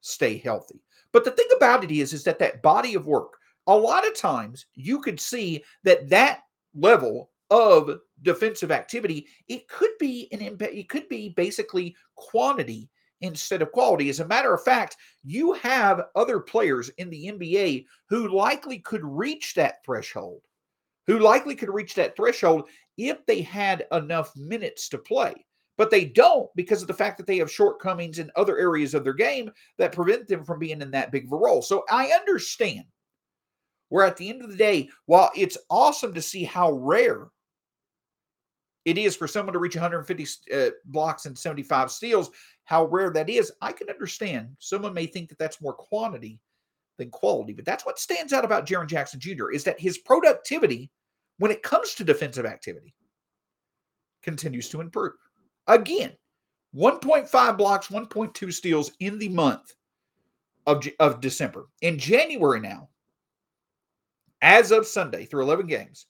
stay 0.01 0.37
healthy. 0.37 0.83
But 1.13 1.23
the 1.23 1.31
thing 1.31 1.47
about 1.55 1.83
it 1.83 1.91
is, 1.91 2.13
is 2.13 2.23
that 2.25 2.39
that 2.39 2.61
body 2.61 2.95
of 2.95 3.05
work, 3.05 3.37
a 3.67 3.75
lot 3.75 4.07
of 4.07 4.15
times 4.15 4.65
you 4.75 4.99
could 5.01 5.19
see 5.19 5.63
that 5.83 6.09
that 6.09 6.41
level 6.73 7.29
of 7.49 7.99
defensive 8.21 8.71
activity, 8.71 9.27
it 9.47 9.67
could 9.67 9.91
be 9.99 10.27
an 10.31 10.41
impact, 10.41 10.73
it 10.73 10.89
could 10.89 11.07
be 11.09 11.29
basically 11.29 11.95
quantity 12.15 12.89
instead 13.21 13.61
of 13.61 13.71
quality. 13.71 14.09
As 14.09 14.19
a 14.19 14.27
matter 14.27 14.53
of 14.53 14.63
fact, 14.63 14.97
you 15.23 15.53
have 15.53 16.05
other 16.15 16.39
players 16.39 16.89
in 16.97 17.09
the 17.09 17.27
NBA 17.27 17.85
who 18.09 18.29
likely 18.29 18.79
could 18.79 19.03
reach 19.03 19.53
that 19.55 19.83
threshold, 19.85 20.41
who 21.07 21.19
likely 21.19 21.55
could 21.55 21.69
reach 21.69 21.93
that 21.95 22.15
threshold 22.15 22.69
if 22.97 23.25
they 23.25 23.41
had 23.41 23.85
enough 23.91 24.35
minutes 24.35 24.89
to 24.89 24.97
play. 24.97 25.33
But 25.77 25.91
they 25.91 26.05
don't 26.05 26.49
because 26.55 26.81
of 26.81 26.87
the 26.87 26.93
fact 26.93 27.17
that 27.17 27.27
they 27.27 27.37
have 27.37 27.51
shortcomings 27.51 28.19
in 28.19 28.31
other 28.35 28.57
areas 28.57 28.93
of 28.93 29.03
their 29.03 29.13
game 29.13 29.51
that 29.77 29.93
prevent 29.93 30.27
them 30.27 30.43
from 30.43 30.59
being 30.59 30.81
in 30.81 30.91
that 30.91 31.11
big 31.11 31.25
of 31.25 31.31
a 31.31 31.37
role. 31.37 31.61
So 31.61 31.83
I 31.89 32.07
understand 32.09 32.85
where 33.91 34.05
at 34.05 34.15
the 34.15 34.29
end 34.29 34.41
of 34.41 34.49
the 34.49 34.55
day, 34.55 34.87
while 35.05 35.29
it's 35.35 35.57
awesome 35.69 36.13
to 36.13 36.21
see 36.21 36.45
how 36.45 36.71
rare 36.71 37.27
it 38.85 38.97
is 38.97 39.17
for 39.17 39.27
someone 39.27 39.51
to 39.51 39.59
reach 39.59 39.75
150 39.75 40.27
uh, 40.55 40.69
blocks 40.85 41.25
and 41.25 41.37
75 41.37 41.91
steals, 41.91 42.31
how 42.63 42.85
rare 42.85 43.11
that 43.11 43.29
is, 43.29 43.51
I 43.61 43.73
can 43.73 43.89
understand. 43.89 44.55
Someone 44.59 44.93
may 44.93 45.07
think 45.07 45.27
that 45.27 45.37
that's 45.37 45.61
more 45.61 45.73
quantity 45.73 46.39
than 46.97 47.09
quality, 47.09 47.51
but 47.51 47.65
that's 47.65 47.85
what 47.85 47.99
stands 47.99 48.31
out 48.31 48.45
about 48.45 48.65
Jaren 48.65 48.87
Jackson 48.87 49.19
Jr. 49.19 49.51
is 49.51 49.65
that 49.65 49.77
his 49.77 49.97
productivity 49.97 50.89
when 51.39 51.51
it 51.51 51.61
comes 51.61 51.93
to 51.95 52.05
defensive 52.05 52.45
activity 52.45 52.95
continues 54.23 54.69
to 54.69 54.79
improve. 54.79 55.13
Again, 55.67 56.13
1.5 56.73 57.57
blocks, 57.57 57.87
1.2 57.89 58.53
steals 58.53 58.91
in 59.01 59.19
the 59.19 59.27
month 59.27 59.75
of, 60.65 60.87
of 61.01 61.19
December. 61.19 61.65
In 61.81 61.99
January 61.99 62.61
now, 62.61 62.87
as 64.41 64.71
of 64.71 64.87
Sunday, 64.87 65.25
through 65.25 65.43
11 65.43 65.67
games, 65.67 66.07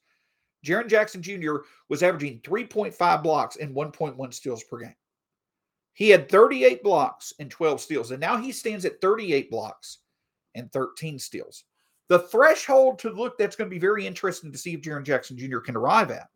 Jaren 0.66 0.88
Jackson 0.88 1.22
Jr. 1.22 1.58
was 1.90 2.04
averaging 2.04 2.40
3.5 2.42 3.24
blocks 3.24 3.56
and 3.58 3.76
1.1 3.76 4.34
steals 4.34 4.64
per 4.64 4.80
game. 4.80 4.96
He 5.94 6.10
had 6.10 6.30
38 6.30 6.84
blocks 6.84 7.34
and 7.40 7.50
12 7.50 7.82
steals, 7.82 8.12
and 8.12 8.22
now 8.22 8.38
he 8.38 8.52
stands 8.52 8.86
at 8.86 9.02
38 9.02 9.50
blocks 9.50 10.00
and 10.56 10.72
13 10.72 11.20
steals. 11.20 11.64
The 12.08 12.20
threshold 12.20 13.00
to 13.00 13.10
look 13.10 13.38
that's 13.38 13.56
going 13.56 13.70
to 13.70 13.74
be 13.74 13.80
very 13.80 14.06
interesting 14.06 14.52
to 14.52 14.58
see 14.58 14.74
if 14.74 14.82
Jaren 14.82 15.04
Jackson 15.04 15.38
Jr. 15.38 15.60
can 15.60 15.76
arrive 15.76 16.12
at 16.12 16.28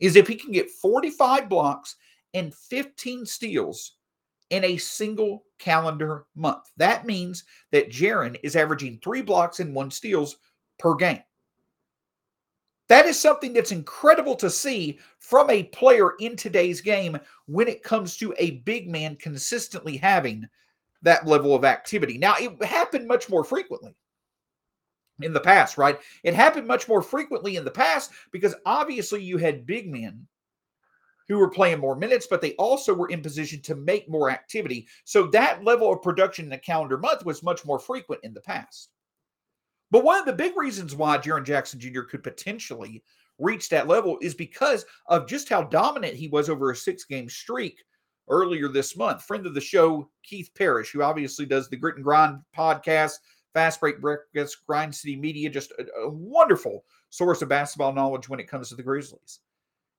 is 0.00 0.16
if 0.16 0.26
he 0.26 0.34
can 0.34 0.52
get 0.52 0.70
45 0.70 1.48
blocks 1.48 1.96
and 2.32 2.54
15 2.54 3.26
steals 3.26 3.92
in 4.50 4.64
a 4.64 4.76
single 4.76 5.44
calendar 5.58 6.26
month. 6.34 6.64
That 6.76 7.06
means 7.06 7.44
that 7.70 7.90
Jaren 7.90 8.38
is 8.42 8.56
averaging 8.56 8.98
three 9.02 9.22
blocks 9.22 9.60
and 9.60 9.74
one 9.74 9.90
steals 9.90 10.36
per 10.78 10.94
game. 10.94 11.22
That 12.88 13.06
is 13.06 13.18
something 13.18 13.52
that's 13.52 13.72
incredible 13.72 14.36
to 14.36 14.50
see 14.50 14.98
from 15.18 15.48
a 15.50 15.64
player 15.64 16.10
in 16.20 16.36
today's 16.36 16.80
game 16.80 17.18
when 17.46 17.66
it 17.66 17.82
comes 17.82 18.16
to 18.18 18.34
a 18.38 18.62
big 18.62 18.90
man 18.90 19.16
consistently 19.16 19.96
having 19.96 20.46
that 21.02 21.26
level 21.26 21.54
of 21.54 21.64
activity. 21.64 22.18
Now, 22.18 22.34
it 22.38 22.62
happened 22.62 23.08
much 23.08 23.30
more 23.30 23.44
frequently 23.44 23.94
in 25.20 25.32
the 25.32 25.40
past, 25.40 25.78
right? 25.78 25.98
It 26.24 26.34
happened 26.34 26.66
much 26.66 26.88
more 26.88 27.02
frequently 27.02 27.56
in 27.56 27.64
the 27.64 27.70
past 27.70 28.10
because 28.32 28.54
obviously 28.66 29.22
you 29.22 29.38
had 29.38 29.66
big 29.66 29.90
men 29.90 30.26
who 31.28 31.38
were 31.38 31.50
playing 31.50 31.78
more 31.78 31.96
minutes, 31.96 32.26
but 32.28 32.40
they 32.40 32.52
also 32.54 32.92
were 32.92 33.08
in 33.08 33.22
position 33.22 33.62
to 33.62 33.74
make 33.74 34.08
more 34.10 34.30
activity. 34.30 34.86
So 35.04 35.26
that 35.28 35.64
level 35.64 35.90
of 35.92 36.02
production 36.02 36.46
in 36.46 36.52
a 36.52 36.58
calendar 36.58 36.98
month 36.98 37.24
was 37.24 37.42
much 37.42 37.64
more 37.64 37.78
frequent 37.78 38.22
in 38.24 38.34
the 38.34 38.42
past. 38.42 38.90
But 39.94 40.02
one 40.02 40.18
of 40.18 40.26
the 40.26 40.32
big 40.32 40.56
reasons 40.56 40.96
why 40.96 41.18
Jaren 41.18 41.44
Jackson 41.44 41.78
Jr. 41.78 42.00
could 42.00 42.24
potentially 42.24 43.04
reach 43.38 43.68
that 43.68 43.86
level 43.86 44.18
is 44.20 44.34
because 44.34 44.84
of 45.06 45.28
just 45.28 45.48
how 45.48 45.62
dominant 45.62 46.16
he 46.16 46.26
was 46.26 46.50
over 46.50 46.72
a 46.72 46.76
six 46.76 47.04
game 47.04 47.28
streak 47.28 47.78
earlier 48.28 48.66
this 48.66 48.96
month. 48.96 49.22
Friend 49.22 49.46
of 49.46 49.54
the 49.54 49.60
show, 49.60 50.10
Keith 50.24 50.50
Parrish, 50.58 50.90
who 50.90 51.04
obviously 51.04 51.46
does 51.46 51.68
the 51.68 51.76
Grit 51.76 51.94
and 51.94 52.02
Grind 52.02 52.40
podcast, 52.58 53.18
Fast 53.52 53.78
Break 53.78 54.00
Breakfast, 54.00 54.66
Grind 54.66 54.92
City 54.92 55.14
Media, 55.14 55.48
just 55.48 55.70
a, 55.78 55.86
a 56.00 56.08
wonderful 56.08 56.84
source 57.10 57.40
of 57.40 57.48
basketball 57.48 57.92
knowledge 57.92 58.28
when 58.28 58.40
it 58.40 58.48
comes 58.48 58.70
to 58.70 58.74
the 58.74 58.82
Grizzlies. 58.82 59.38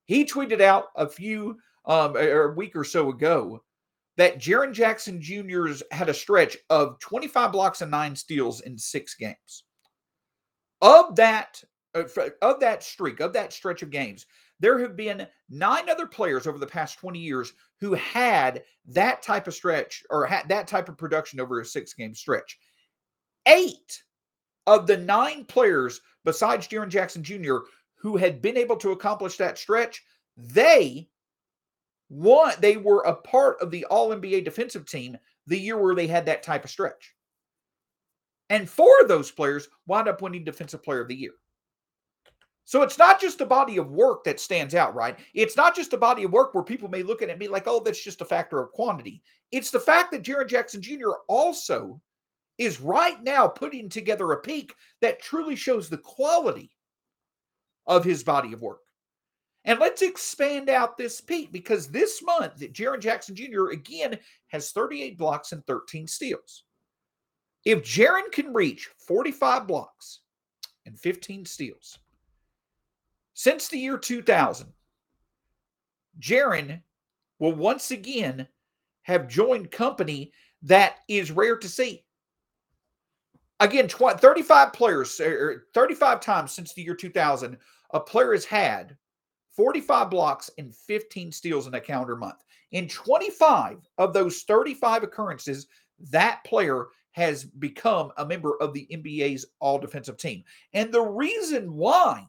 He 0.08 0.26
tweeted 0.26 0.60
out 0.60 0.88
a 0.98 1.08
few, 1.08 1.58
um, 1.86 2.18
a, 2.18 2.30
a 2.32 2.52
week 2.52 2.76
or 2.76 2.84
so 2.84 3.12
ago 3.12 3.64
that 4.18 4.42
Jaren 4.42 4.74
Jackson 4.74 5.22
Jr.'s 5.22 5.82
had 5.92 6.10
a 6.10 6.14
stretch 6.14 6.58
of 6.70 7.00
25 7.00 7.54
blocks 7.54 7.82
and 7.82 7.92
nine 7.92 8.14
steals 8.14 8.60
in 8.60 8.78
six 8.78 9.16
games. 9.16 9.64
Of 10.82 11.16
that, 11.16 11.64
uh, 11.94 12.04
of 12.42 12.60
that 12.60 12.84
streak, 12.84 13.20
of 13.20 13.34
that 13.34 13.54
stretch 13.54 13.82
of 13.82 13.90
games, 13.90 14.26
there 14.60 14.80
have 14.80 14.96
been 14.96 15.28
nine 15.50 15.90
other 15.90 16.06
players 16.06 16.48
over 16.48 16.58
the 16.58 16.68
past 16.68 17.00
20 17.00 17.20
years 17.20 17.54
who 17.80 17.94
had 17.94 18.64
that 18.88 19.22
type 19.22 19.48
of 19.48 19.54
stretch 19.54 20.04
or 20.10 20.26
had 20.26 20.48
that 20.50 20.68
type 20.68 20.90
of 20.90 20.98
production 20.98 21.40
over 21.40 21.60
a 21.60 21.66
six 21.66 21.94
game 21.94 22.14
stretch. 22.14 22.58
Eight 23.48 24.04
of 24.68 24.88
the 24.88 24.98
nine 24.98 25.46
players 25.46 26.02
besides 26.26 26.68
Jaren 26.68 26.90
Jackson 26.90 27.24
Jr. 27.24 27.58
who 27.96 28.18
had 28.18 28.42
been 28.42 28.58
able 28.58 28.76
to 28.78 28.92
accomplish 28.92 29.38
that 29.38 29.58
stretch, 29.58 30.04
they 30.36 31.08
won, 32.10 32.54
they 32.60 32.76
were 32.76 33.02
a 33.02 33.16
part 33.16 33.58
of 33.62 33.72
the 33.72 33.86
all 33.86 34.10
NBA 34.10 34.44
defensive 34.44 34.86
team 34.86 35.18
the 35.48 35.58
year 35.58 35.78
where 35.78 35.96
they 35.96 36.08
had 36.08 36.26
that 36.26 36.44
type 36.44 36.66
of 36.66 36.70
stretch. 36.70 37.15
And 38.50 38.70
four 38.70 39.02
of 39.02 39.08
those 39.08 39.32
players 39.32 39.68
wound 39.88 40.08
up 40.08 40.22
winning 40.22 40.44
Defensive 40.44 40.84
Player 40.84 41.02
of 41.02 41.08
the 41.08 41.16
Year. 41.16 41.34
So 42.66 42.82
it's 42.82 42.98
not 42.98 43.22
just 43.22 43.42
a 43.42 43.46
body 43.46 43.78
of 43.78 43.92
work 43.92 44.24
that 44.24 44.40
stands 44.40 44.74
out, 44.74 44.96
right? 44.96 45.20
It's 45.36 45.56
not 45.56 45.76
just 45.76 45.94
a 45.94 45.98
body 45.98 46.24
of 46.24 46.32
work 46.32 46.54
where 46.54 46.64
people 46.64 46.90
may 46.90 47.04
look 47.04 47.22
at 47.22 47.30
it 47.30 47.32
and 47.34 47.40
be 47.40 47.48
like, 47.48 47.68
oh, 47.68 47.80
that's 47.80 48.04
just 48.04 48.22
a 48.22 48.26
factor 48.26 48.60
of 48.60 48.72
quantity. 48.72 49.22
It's 49.52 49.70
the 49.70 49.80
fact 49.80 50.12
that 50.12 50.24
Jaren 50.24 50.50
Jackson 50.50 50.82
Jr. 50.82 51.12
also 51.28 52.02
is 52.58 52.82
right 52.82 53.22
now 53.24 53.48
putting 53.48 53.88
together 53.88 54.32
a 54.32 54.42
peak 54.42 54.74
that 55.02 55.22
truly 55.22 55.56
shows 55.56 55.90
the 55.90 55.98
quality 56.00 56.72
of 57.86 58.04
his 58.04 58.24
body 58.24 58.52
of 58.54 58.62
work. 58.62 58.80
And 59.66 59.80
let's 59.80 60.02
expand 60.02 60.70
out 60.70 60.98
this 60.98 61.22
peak 61.22 61.52
because 61.52 61.88
this 61.88 62.22
month, 62.24 62.60
Jaren 62.60 63.00
Jackson 63.00 63.36
Jr. 63.36 63.70
again 63.70 64.18
has 64.48 64.72
38 64.72 65.18
blocks 65.18 65.52
and 65.52 65.66
13 65.66 66.08
steals. 66.08 66.65
If 67.66 67.82
Jaren 67.82 68.32
can 68.32 68.54
reach 68.54 68.90
45 69.00 69.68
blocks 69.68 70.20
and 70.86 71.00
15 71.00 71.46
steals, 71.46 71.98
since 73.34 73.68
the 73.68 73.80
year 73.80 73.98
2000, 73.98 74.72
Jaren 76.20 76.82
will 77.40 77.54
once 77.54 77.92
again 77.92 78.48
have 79.02 79.28
joined 79.28 79.72
company 79.72 80.32
that 80.62 81.00
is 81.08 81.32
rare 81.32 81.58
to 81.58 81.68
see. 81.68 82.04
Again, 83.60 83.88
20, 83.88 84.20
35 84.20 84.74
players, 84.74 85.20
er, 85.20 85.26
er, 85.26 85.68
35 85.74 86.20
times 86.20 86.52
since 86.52 86.74
the 86.74 86.84
year 86.84 86.96
2000, 86.96 87.58
a 87.92 88.00
player 88.00 88.34
has 88.34 88.46
had 88.46 88.96
45 89.56 90.10
blocks 90.10 90.50
and 90.58 90.76
15 90.76 91.32
steals 91.32 91.68
in 91.68 91.74
a 91.74 91.80
calendar 91.80 92.16
month. 92.16 92.44
In 92.72 92.88
25 92.88 93.88
of 93.98 94.14
those 94.14 94.42
35 94.44 95.04
occurrences, 95.04 95.68
that 96.12 96.44
player 96.44 96.88
has 97.16 97.46
become 97.46 98.12
a 98.18 98.26
member 98.26 98.58
of 98.62 98.74
the 98.74 98.88
NBA's 98.92 99.46
all 99.60 99.80
defensive 99.80 100.18
team. 100.18 100.44
And 100.74 100.92
the 100.92 101.02
reason 101.02 101.74
why 101.74 102.28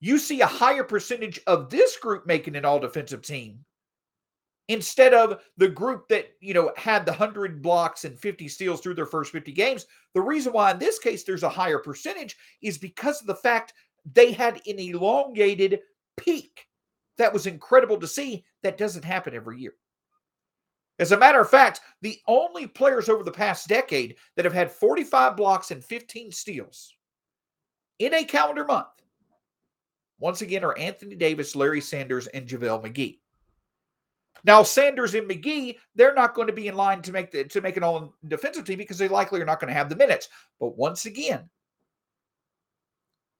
you 0.00 0.18
see 0.18 0.40
a 0.40 0.46
higher 0.46 0.84
percentage 0.84 1.40
of 1.46 1.70
this 1.70 1.96
group 1.96 2.26
making 2.26 2.56
an 2.56 2.64
all 2.64 2.78
defensive 2.78 3.22
team 3.22 3.58
instead 4.68 5.14
of 5.14 5.40
the 5.56 5.68
group 5.68 6.08
that 6.08 6.30
you 6.40 6.52
know 6.52 6.72
had 6.76 7.06
the 7.06 7.12
100 7.12 7.62
blocks 7.62 8.04
and 8.04 8.18
50 8.18 8.48
steals 8.48 8.80
through 8.80 8.94
their 8.94 9.06
first 9.06 9.30
50 9.30 9.52
games 9.52 9.86
the 10.12 10.20
reason 10.20 10.52
why 10.52 10.72
in 10.72 10.78
this 10.78 10.98
case 10.98 11.22
there's 11.22 11.44
a 11.44 11.48
higher 11.48 11.78
percentage 11.78 12.36
is 12.62 12.76
because 12.76 13.20
of 13.20 13.28
the 13.28 13.36
fact 13.36 13.72
they 14.14 14.32
had 14.32 14.60
an 14.66 14.78
elongated 14.78 15.80
peak. 16.16 16.66
That 17.18 17.32
was 17.32 17.46
incredible 17.46 17.98
to 17.98 18.06
see. 18.06 18.44
That 18.62 18.78
doesn't 18.78 19.04
happen 19.04 19.34
every 19.34 19.58
year 19.60 19.74
as 20.98 21.12
a 21.12 21.18
matter 21.18 21.40
of 21.40 21.50
fact 21.50 21.80
the 22.02 22.18
only 22.26 22.66
players 22.66 23.08
over 23.08 23.22
the 23.22 23.30
past 23.30 23.68
decade 23.68 24.16
that 24.34 24.44
have 24.44 24.54
had 24.54 24.70
45 24.70 25.36
blocks 25.36 25.70
and 25.70 25.84
15 25.84 26.32
steals 26.32 26.94
in 27.98 28.14
a 28.14 28.24
calendar 28.24 28.64
month 28.64 28.88
once 30.18 30.40
again 30.40 30.64
are 30.64 30.76
Anthony 30.78 31.14
Davis, 31.14 31.54
Larry 31.54 31.80
Sanders, 31.80 32.26
and 32.28 32.48
JaVale 32.48 32.84
McGee. 32.84 33.18
Now, 34.44 34.62
Sanders 34.62 35.14
and 35.14 35.28
McGee, 35.28 35.76
they're 35.94 36.14
not 36.14 36.34
going 36.34 36.46
to 36.46 36.52
be 36.52 36.68
in 36.68 36.76
line 36.76 37.02
to 37.02 37.12
make 37.12 37.30
the 37.30 37.44
to 37.44 37.60
make 37.60 37.76
an 37.76 37.82
all 37.82 38.14
defensive 38.28 38.64
team 38.64 38.78
because 38.78 38.98
they 38.98 39.08
likely 39.08 39.40
are 39.40 39.46
not 39.46 39.60
going 39.60 39.68
to 39.68 39.74
have 39.74 39.88
the 39.88 39.96
minutes. 39.96 40.28
But 40.60 40.76
once 40.76 41.06
again, 41.06 41.48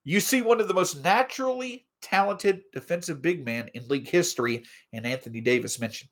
you 0.04 0.20
see 0.20 0.42
one 0.42 0.60
of 0.60 0.68
the 0.68 0.74
most 0.74 1.02
naturally 1.02 1.86
talented 2.02 2.62
defensive 2.72 3.22
big 3.22 3.44
men 3.44 3.68
in 3.74 3.86
league 3.88 4.08
history, 4.08 4.64
and 4.92 5.06
Anthony 5.06 5.40
Davis 5.40 5.80
mentioned. 5.80 6.10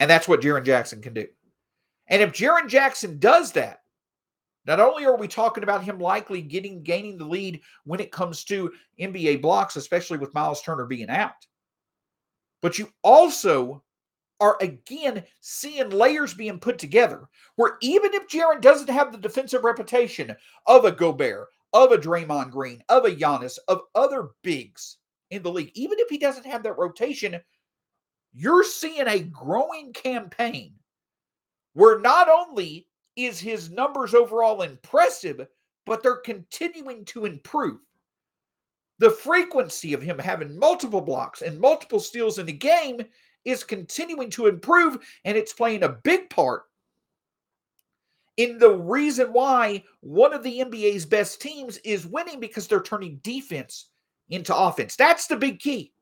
And 0.00 0.10
that's 0.10 0.28
what 0.28 0.40
Jaren 0.40 0.64
Jackson 0.64 1.00
can 1.00 1.14
do. 1.14 1.26
And 2.08 2.22
if 2.22 2.32
Jaren 2.32 2.68
Jackson 2.68 3.18
does 3.18 3.52
that, 3.52 3.80
not 4.66 4.80
only 4.80 5.04
are 5.04 5.16
we 5.16 5.28
talking 5.28 5.62
about 5.62 5.84
him 5.84 5.98
likely 5.98 6.40
getting 6.40 6.82
gaining 6.82 7.18
the 7.18 7.24
lead 7.24 7.60
when 7.84 8.00
it 8.00 8.12
comes 8.12 8.44
to 8.44 8.72
NBA 8.98 9.42
blocks, 9.42 9.76
especially 9.76 10.18
with 10.18 10.34
Miles 10.34 10.62
Turner 10.62 10.86
being 10.86 11.10
out, 11.10 11.32
but 12.62 12.78
you 12.78 12.88
also 13.02 13.82
are 14.40 14.56
again 14.60 15.22
seeing 15.40 15.90
layers 15.90 16.34
being 16.34 16.58
put 16.58 16.78
together 16.78 17.28
where 17.56 17.76
even 17.82 18.12
if 18.14 18.28
Jaren 18.28 18.60
doesn't 18.60 18.90
have 18.90 19.12
the 19.12 19.18
defensive 19.18 19.64
reputation 19.64 20.34
of 20.66 20.84
a 20.84 20.92
Gobert, 20.92 21.48
of 21.72 21.92
a 21.92 21.98
Draymond 21.98 22.50
Green, 22.50 22.82
of 22.88 23.04
a 23.04 23.10
Giannis, 23.10 23.58
of 23.68 23.82
other 23.94 24.30
bigs 24.42 24.96
in 25.30 25.42
the 25.42 25.52
league, 25.52 25.72
even 25.74 25.98
if 25.98 26.08
he 26.08 26.18
doesn't 26.18 26.46
have 26.46 26.62
that 26.62 26.78
rotation, 26.78 27.40
you're 28.34 28.64
seeing 28.64 29.06
a 29.06 29.20
growing 29.20 29.92
campaign 29.92 30.74
where 31.74 32.00
not 32.00 32.28
only 32.28 32.88
is 33.16 33.38
his 33.38 33.70
numbers 33.70 34.14
overall 34.14 34.62
impressive, 34.62 35.46
but 35.86 36.02
they're 36.02 36.16
continuing 36.16 37.04
to 37.06 37.26
improve. 37.26 37.78
The 38.98 39.10
frequency 39.10 39.92
of 39.92 40.02
him 40.02 40.18
having 40.18 40.58
multiple 40.58 41.00
blocks 41.00 41.42
and 41.42 41.60
multiple 41.60 42.00
steals 42.00 42.38
in 42.38 42.46
the 42.46 42.52
game 42.52 43.00
is 43.44 43.64
continuing 43.64 44.30
to 44.30 44.46
improve, 44.46 44.98
and 45.24 45.36
it's 45.36 45.52
playing 45.52 45.82
a 45.82 45.88
big 45.88 46.30
part 46.30 46.62
in 48.36 48.58
the 48.58 48.70
reason 48.70 49.32
why 49.32 49.82
one 50.00 50.32
of 50.32 50.42
the 50.42 50.60
NBA's 50.60 51.06
best 51.06 51.40
teams 51.40 51.78
is 51.78 52.06
winning 52.06 52.40
because 52.40 52.66
they're 52.66 52.82
turning 52.82 53.20
defense 53.22 53.90
into 54.30 54.54
offense. 54.54 54.96
That's 54.96 55.26
the 55.26 55.36
big 55.36 55.60
key. 55.60 55.92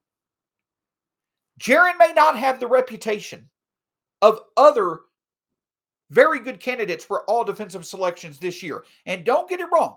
Jaren 1.61 1.99
may 1.99 2.13
not 2.13 2.39
have 2.39 2.61
the 2.61 2.67
reputation 2.67 3.49
of 4.21 4.41
other 4.57 5.01
very 6.11 6.41
good 6.41 6.61
candidates 6.61 7.05
for 7.05 7.25
all 7.25 7.45
defensive 7.45 7.87
selections 7.87 8.39
this 8.39 8.63
year. 8.63 8.85
And 9.07 9.25
don't 9.25 9.49
get 9.49 9.61
it 9.61 9.69
wrong, 9.73 9.97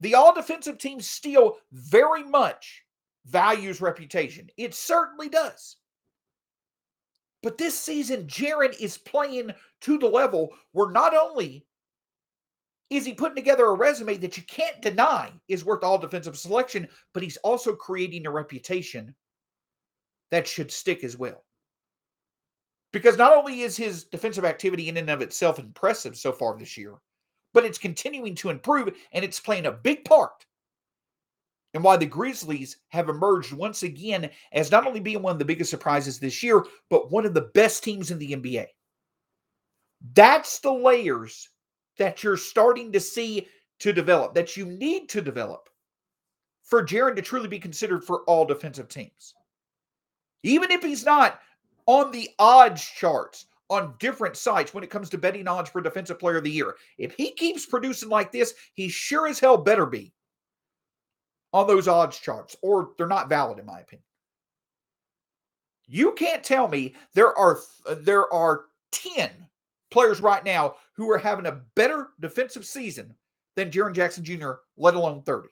the 0.00 0.14
all 0.14 0.34
defensive 0.34 0.78
team 0.78 1.00
still 1.00 1.58
very 1.72 2.24
much 2.24 2.82
values 3.26 3.80
reputation. 3.80 4.48
It 4.56 4.74
certainly 4.74 5.28
does. 5.28 5.76
But 7.42 7.58
this 7.58 7.78
season, 7.78 8.26
Jaren 8.26 8.78
is 8.80 8.98
playing 8.98 9.52
to 9.82 9.98
the 9.98 10.08
level 10.08 10.52
where 10.72 10.90
not 10.90 11.14
only 11.14 11.64
is 12.90 13.04
he 13.04 13.14
putting 13.14 13.36
together 13.36 13.66
a 13.66 13.74
resume 13.74 14.16
that 14.16 14.36
you 14.36 14.42
can't 14.44 14.80
deny 14.82 15.30
is 15.48 15.64
worth 15.64 15.84
all 15.84 15.98
defensive 15.98 16.36
selection, 16.36 16.88
but 17.14 17.22
he's 17.22 17.36
also 17.38 17.74
creating 17.74 18.26
a 18.26 18.30
reputation 18.30 19.14
that 20.30 20.46
should 20.46 20.70
stick 20.70 21.04
as 21.04 21.16
well. 21.16 21.44
Because 22.92 23.18
not 23.18 23.36
only 23.36 23.60
is 23.60 23.76
his 23.76 24.04
defensive 24.04 24.44
activity 24.44 24.88
in 24.88 24.96
and 24.96 25.10
of 25.10 25.20
itself 25.20 25.58
impressive 25.58 26.16
so 26.16 26.32
far 26.32 26.56
this 26.56 26.76
year, 26.76 26.94
but 27.52 27.64
it's 27.64 27.78
continuing 27.78 28.34
to 28.36 28.50
improve 28.50 28.94
and 29.12 29.24
it's 29.24 29.40
playing 29.40 29.66
a 29.66 29.72
big 29.72 30.04
part 30.04 30.46
in 31.74 31.82
why 31.82 31.96
the 31.96 32.06
Grizzlies 32.06 32.78
have 32.88 33.08
emerged 33.08 33.52
once 33.52 33.82
again 33.82 34.30
as 34.52 34.70
not 34.70 34.86
only 34.86 35.00
being 35.00 35.20
one 35.20 35.32
of 35.32 35.38
the 35.38 35.44
biggest 35.44 35.70
surprises 35.70 36.18
this 36.18 36.42
year, 36.42 36.64
but 36.88 37.10
one 37.10 37.26
of 37.26 37.34
the 37.34 37.50
best 37.54 37.84
teams 37.84 38.10
in 38.10 38.18
the 38.18 38.32
NBA. 38.32 38.66
That's 40.14 40.58
the 40.58 40.72
layers 40.72 41.50
that 41.98 42.22
you're 42.22 42.36
starting 42.36 42.92
to 42.92 43.00
see 43.00 43.48
to 43.80 43.92
develop, 43.92 44.34
that 44.34 44.56
you 44.56 44.64
need 44.64 45.08
to 45.10 45.20
develop 45.20 45.68
for 46.62 46.84
Jaren 46.84 47.14
to 47.16 47.22
truly 47.22 47.48
be 47.48 47.58
considered 47.58 48.04
for 48.04 48.22
all 48.22 48.44
defensive 48.44 48.88
teams. 48.88 49.34
Even 50.46 50.70
if 50.70 50.82
he's 50.82 51.04
not 51.04 51.40
on 51.86 52.12
the 52.12 52.30
odds 52.38 52.84
charts 52.84 53.46
on 53.68 53.94
different 53.98 54.36
sites 54.36 54.72
when 54.72 54.84
it 54.84 54.90
comes 54.90 55.10
to 55.10 55.18
betting 55.18 55.48
odds 55.48 55.68
for 55.68 55.80
Defensive 55.80 56.20
Player 56.20 56.36
of 56.36 56.44
the 56.44 56.50
Year. 56.50 56.76
If 56.98 57.14
he 57.14 57.32
keeps 57.32 57.66
producing 57.66 58.08
like 58.08 58.30
this, 58.30 58.54
he 58.74 58.88
sure 58.88 59.26
as 59.26 59.40
hell 59.40 59.56
better 59.56 59.86
be 59.86 60.12
on 61.52 61.66
those 61.66 61.88
odds 61.88 62.18
charts, 62.20 62.54
or 62.62 62.90
they're 62.96 63.08
not 63.08 63.28
valid 63.28 63.58
in 63.58 63.66
my 63.66 63.80
opinion. 63.80 64.04
You 65.88 66.12
can't 66.12 66.44
tell 66.44 66.68
me 66.68 66.94
there 67.14 67.36
are 67.36 67.58
there 67.98 68.32
are 68.32 68.66
10 68.92 69.30
players 69.90 70.20
right 70.20 70.44
now 70.44 70.76
who 70.94 71.10
are 71.10 71.18
having 71.18 71.46
a 71.46 71.60
better 71.74 72.08
defensive 72.20 72.64
season 72.64 73.14
than 73.56 73.70
Jaren 73.70 73.94
Jackson 73.94 74.24
Jr., 74.24 74.52
let 74.76 74.94
alone 74.94 75.22
30. 75.22 75.48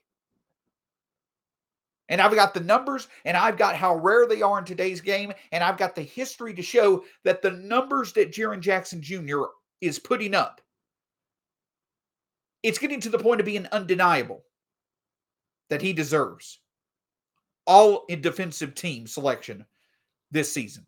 And 2.08 2.20
I've 2.20 2.34
got 2.34 2.52
the 2.52 2.60
numbers 2.60 3.08
and 3.24 3.36
I've 3.36 3.56
got 3.56 3.76
how 3.76 3.96
rare 3.96 4.26
they 4.26 4.42
are 4.42 4.58
in 4.58 4.64
today's 4.64 5.00
game. 5.00 5.32
And 5.52 5.64
I've 5.64 5.78
got 5.78 5.94
the 5.94 6.02
history 6.02 6.52
to 6.54 6.62
show 6.62 7.04
that 7.24 7.40
the 7.40 7.52
numbers 7.52 8.12
that 8.12 8.32
Jaren 8.32 8.60
Jackson 8.60 9.00
Jr. 9.00 9.44
is 9.80 9.98
putting 9.98 10.34
up, 10.34 10.60
it's 12.62 12.78
getting 12.78 13.00
to 13.00 13.10
the 13.10 13.18
point 13.18 13.40
of 13.40 13.46
being 13.46 13.66
undeniable 13.72 14.44
that 15.70 15.82
he 15.82 15.92
deserves 15.92 16.60
all 17.66 18.04
in 18.08 18.20
defensive 18.20 18.74
team 18.74 19.06
selection 19.06 19.64
this 20.30 20.52
season. 20.52 20.84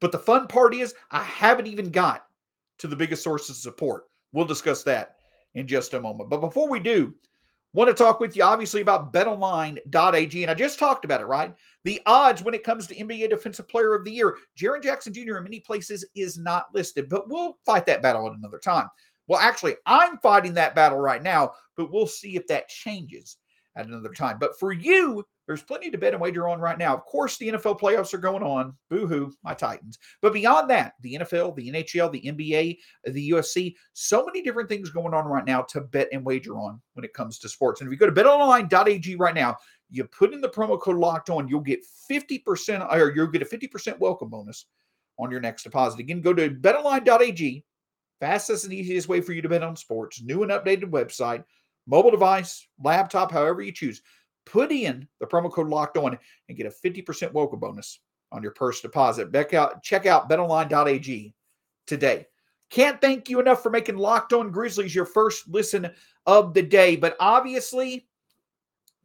But 0.00 0.12
the 0.12 0.18
fun 0.18 0.46
part 0.46 0.74
is, 0.74 0.94
I 1.10 1.22
haven't 1.22 1.66
even 1.66 1.90
got 1.90 2.24
to 2.78 2.86
the 2.86 2.96
biggest 2.96 3.22
sources 3.22 3.50
of 3.50 3.56
support. 3.56 4.04
We'll 4.32 4.44
discuss 4.44 4.82
that 4.84 5.16
in 5.54 5.66
just 5.66 5.94
a 5.94 6.00
moment. 6.00 6.30
But 6.30 6.40
before 6.40 6.68
we 6.68 6.80
do, 6.80 7.14
want 7.72 7.88
to 7.88 7.94
talk 7.94 8.20
with 8.20 8.36
you 8.36 8.42
obviously 8.42 8.80
about 8.80 9.12
betonline.ag. 9.12 10.42
And 10.42 10.50
I 10.50 10.54
just 10.54 10.78
talked 10.78 11.04
about 11.04 11.20
it, 11.20 11.26
right? 11.26 11.54
The 11.84 12.00
odds 12.06 12.42
when 12.42 12.54
it 12.54 12.64
comes 12.64 12.86
to 12.86 12.94
NBA 12.94 13.30
Defensive 13.30 13.68
Player 13.68 13.94
of 13.94 14.04
the 14.04 14.10
Year, 14.10 14.36
Jaren 14.58 14.82
Jackson 14.82 15.12
Jr. 15.12 15.36
in 15.36 15.44
many 15.44 15.60
places 15.60 16.04
is 16.14 16.38
not 16.38 16.66
listed, 16.74 17.08
but 17.08 17.28
we'll 17.28 17.58
fight 17.66 17.86
that 17.86 18.02
battle 18.02 18.26
at 18.26 18.36
another 18.36 18.58
time. 18.58 18.88
Well, 19.26 19.40
actually, 19.40 19.76
I'm 19.84 20.18
fighting 20.18 20.54
that 20.54 20.74
battle 20.74 20.98
right 20.98 21.22
now, 21.22 21.52
but 21.76 21.92
we'll 21.92 22.06
see 22.06 22.36
if 22.36 22.46
that 22.46 22.68
changes 22.68 23.36
at 23.78 23.86
another 23.86 24.12
time. 24.12 24.38
But 24.38 24.58
for 24.58 24.72
you, 24.72 25.24
there's 25.46 25.62
plenty 25.62 25.90
to 25.90 25.96
bet 25.96 26.12
and 26.12 26.20
wager 26.20 26.46
on 26.48 26.60
right 26.60 26.76
now. 26.76 26.94
Of 26.94 27.06
course, 27.06 27.38
the 27.38 27.48
NFL 27.48 27.80
playoffs 27.80 28.12
are 28.12 28.18
going 28.18 28.42
on. 28.42 28.74
Boo 28.90 29.06
hoo, 29.06 29.32
my 29.42 29.54
Titans. 29.54 29.98
But 30.20 30.34
beyond 30.34 30.68
that, 30.68 30.92
the 31.00 31.14
NFL, 31.14 31.56
the 31.56 31.70
NHL, 31.72 32.12
the 32.12 32.20
NBA, 32.20 32.78
the 33.10 33.30
UFC, 33.30 33.74
so 33.94 34.26
many 34.26 34.42
different 34.42 34.68
things 34.68 34.90
going 34.90 35.14
on 35.14 35.24
right 35.24 35.46
now 35.46 35.62
to 35.62 35.80
bet 35.80 36.08
and 36.12 36.24
wager 36.24 36.58
on 36.58 36.80
when 36.92 37.04
it 37.04 37.14
comes 37.14 37.38
to 37.38 37.48
sports. 37.48 37.80
And 37.80 37.88
if 37.88 37.92
you 37.92 37.98
go 37.98 38.12
to 38.12 38.22
betonline.ag 38.22 39.16
right 39.16 39.34
now, 39.34 39.56
you 39.90 40.04
put 40.04 40.34
in 40.34 40.42
the 40.42 40.50
promo 40.50 40.78
code 40.78 40.96
locked 40.96 41.30
on, 41.30 41.48
you'll 41.48 41.60
get 41.60 41.80
50% 42.10 42.92
or 42.92 43.12
you'll 43.14 43.26
get 43.28 43.40
a 43.40 43.46
50% 43.46 43.98
welcome 43.98 44.28
bonus 44.28 44.66
on 45.18 45.30
your 45.30 45.40
next 45.40 45.62
deposit. 45.62 46.00
Again, 46.00 46.20
go 46.20 46.34
to 46.34 46.50
betonline.ag. 46.50 47.64
Fastest 48.20 48.64
and 48.64 48.74
easiest 48.74 49.08
way 49.08 49.20
for 49.20 49.32
you 49.32 49.40
to 49.40 49.48
bet 49.48 49.62
on 49.62 49.76
sports. 49.76 50.20
New 50.20 50.42
and 50.42 50.50
updated 50.50 50.90
website, 50.90 51.44
mobile 51.88 52.12
device, 52.12 52.68
laptop, 52.78 53.32
however 53.32 53.62
you 53.62 53.72
choose 53.72 54.02
put 54.48 54.72
in 54.72 55.06
the 55.20 55.26
promo 55.26 55.52
code 55.52 55.68
locked 55.68 55.96
on 55.96 56.18
and 56.48 56.56
get 56.56 56.66
a 56.66 56.88
50% 56.88 57.32
welcome 57.32 57.60
bonus 57.60 58.00
on 58.32 58.42
your 58.42 58.52
purse 58.52 58.80
deposit. 58.80 59.32
Check 59.32 59.54
out, 59.54 59.82
check 59.82 60.06
out 60.06 60.28
betonline.ag 60.28 61.34
today. 61.86 62.26
Can't 62.70 63.00
thank 63.00 63.28
you 63.28 63.40
enough 63.40 63.62
for 63.62 63.70
making 63.70 63.96
Locked 63.96 64.34
On 64.34 64.50
Grizzlies 64.50 64.94
your 64.94 65.06
first 65.06 65.48
listen 65.48 65.90
of 66.26 66.52
the 66.52 66.62
day. 66.62 66.96
But 66.96 67.16
obviously, 67.18 68.06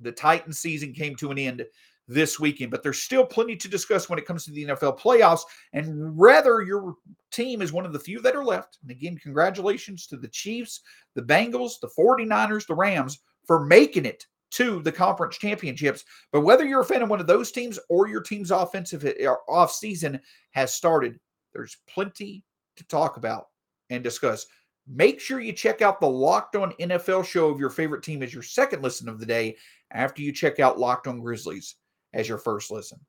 the 0.01 0.11
Titan 0.11 0.51
season 0.51 0.91
came 0.93 1.15
to 1.15 1.31
an 1.31 1.37
end 1.37 1.65
this 2.07 2.39
weekend, 2.39 2.71
but 2.71 2.83
there's 2.83 3.01
still 3.01 3.25
plenty 3.25 3.55
to 3.55 3.67
discuss 3.67 4.09
when 4.09 4.19
it 4.19 4.25
comes 4.25 4.45
to 4.45 4.51
the 4.51 4.65
NFL 4.65 4.99
playoffs. 4.99 5.41
And 5.71 6.19
rather, 6.19 6.61
your 6.61 6.95
team 7.31 7.61
is 7.61 7.71
one 7.71 7.85
of 7.85 7.93
the 7.93 7.99
few 7.99 8.21
that 8.21 8.35
are 8.35 8.43
left. 8.43 8.77
And 8.81 8.91
again, 8.91 9.17
congratulations 9.17 10.07
to 10.07 10.17
the 10.17 10.27
Chiefs, 10.27 10.81
the 11.15 11.21
Bengals, 11.21 11.79
the 11.81 11.89
49ers, 11.97 12.67
the 12.67 12.75
Rams 12.75 13.19
for 13.45 13.65
making 13.65 14.05
it 14.05 14.25
to 14.51 14.81
the 14.81 14.91
conference 14.91 15.37
championships. 15.37 16.03
But 16.31 16.41
whether 16.41 16.65
you're 16.65 16.81
a 16.81 16.85
fan 16.85 17.01
of 17.01 17.09
one 17.09 17.19
of 17.21 17.27
those 17.27 17.51
teams 17.51 17.79
or 17.89 18.07
your 18.07 18.21
team's 18.21 18.51
offensive 18.51 19.05
eh, 19.05 19.27
off 19.47 19.71
season 19.71 20.19
has 20.51 20.73
started, 20.73 21.19
there's 21.53 21.77
plenty 21.87 22.43
to 22.75 22.87
talk 22.87 23.17
about 23.17 23.47
and 23.89 24.03
discuss. 24.03 24.45
Make 24.85 25.21
sure 25.21 25.39
you 25.39 25.53
check 25.53 25.81
out 25.81 26.01
the 26.01 26.09
Locked 26.09 26.57
On 26.57 26.73
NFL 26.73 27.25
show 27.25 27.49
of 27.49 27.59
your 27.59 27.69
favorite 27.69 28.03
team 28.03 28.21
as 28.21 28.33
your 28.33 28.43
second 28.43 28.83
listen 28.83 29.07
of 29.07 29.19
the 29.19 29.25
day 29.25 29.55
after 29.91 30.21
you 30.21 30.33
check 30.33 30.59
out 30.59 30.79
Locked 30.79 31.07
On 31.07 31.21
Grizzlies 31.21 31.75
as 32.13 32.27
your 32.27 32.37
first 32.37 32.71
listen. 32.71 32.99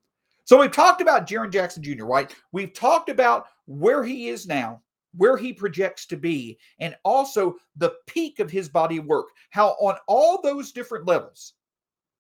So 0.45 0.61
we've 0.61 0.73
talked 0.73 1.01
about 1.01 1.27
Jaren 1.27 1.51
Jackson 1.51 1.83
Jr., 1.83 2.05
right? 2.05 2.35
We've 2.53 2.75
talked 2.75 3.09
about 3.09 3.47
where 3.67 4.05
he 4.05 4.29
is 4.29 4.47
now 4.47 4.83
where 5.17 5.37
he 5.37 5.53
projects 5.53 6.07
to 6.07 6.17
be, 6.17 6.59
and 6.81 6.97
also 7.05 7.57
the 7.77 7.95
peak 8.07 8.41
of 8.41 8.51
his 8.51 8.69
body 8.69 8.99
of 8.99 9.07
work. 9.07 9.29
How, 9.51 9.71
on 9.81 9.97
all 10.07 10.41
those 10.41 10.73
different 10.73 11.07
levels, 11.07 11.55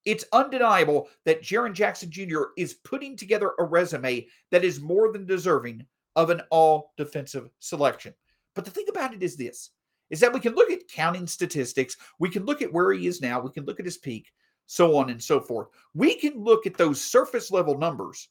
it's 0.05 0.25
undeniable 0.33 1.09
that 1.25 1.42
Jaren 1.42 1.73
Jackson 1.73 2.11
Jr. 2.11 2.42
is 2.57 2.75
putting 2.75 3.16
together 3.16 3.53
a 3.59 3.64
resume 3.64 4.27
that 4.51 4.64
is 4.64 4.81
more 4.81 5.12
than 5.12 5.27
deserving 5.27 5.85
of 6.16 6.31
an 6.31 6.42
all 6.51 6.92
defensive 6.97 7.49
selection. 7.59 8.14
But 8.55 8.64
the 8.64 8.70
thing 8.70 8.87
about 8.88 9.14
it 9.14 9.23
is 9.23 9.37
this 9.37 9.70
is 10.11 10.20
that 10.20 10.33
we 10.33 10.38
can 10.38 10.55
look 10.55 10.70
at 10.70 10.87
counting 10.87 11.27
statistics, 11.27 11.97
we 12.18 12.29
can 12.29 12.44
look 12.44 12.61
at 12.61 12.73
where 12.73 12.92
he 12.92 13.07
is 13.07 13.23
now, 13.23 13.40
we 13.40 13.51
can 13.51 13.64
look 13.64 13.81
at 13.81 13.87
his 13.87 13.97
peak, 13.97 14.31
so 14.66 14.96
on 14.96 15.11
and 15.11 15.22
so 15.22 15.40
forth. 15.40 15.68
We 15.94 16.14
can 16.14 16.42
look 16.42 16.66
at 16.66 16.77
those 16.77 17.00
surface 17.00 17.50
level 17.50 17.79
numbers 17.79 18.29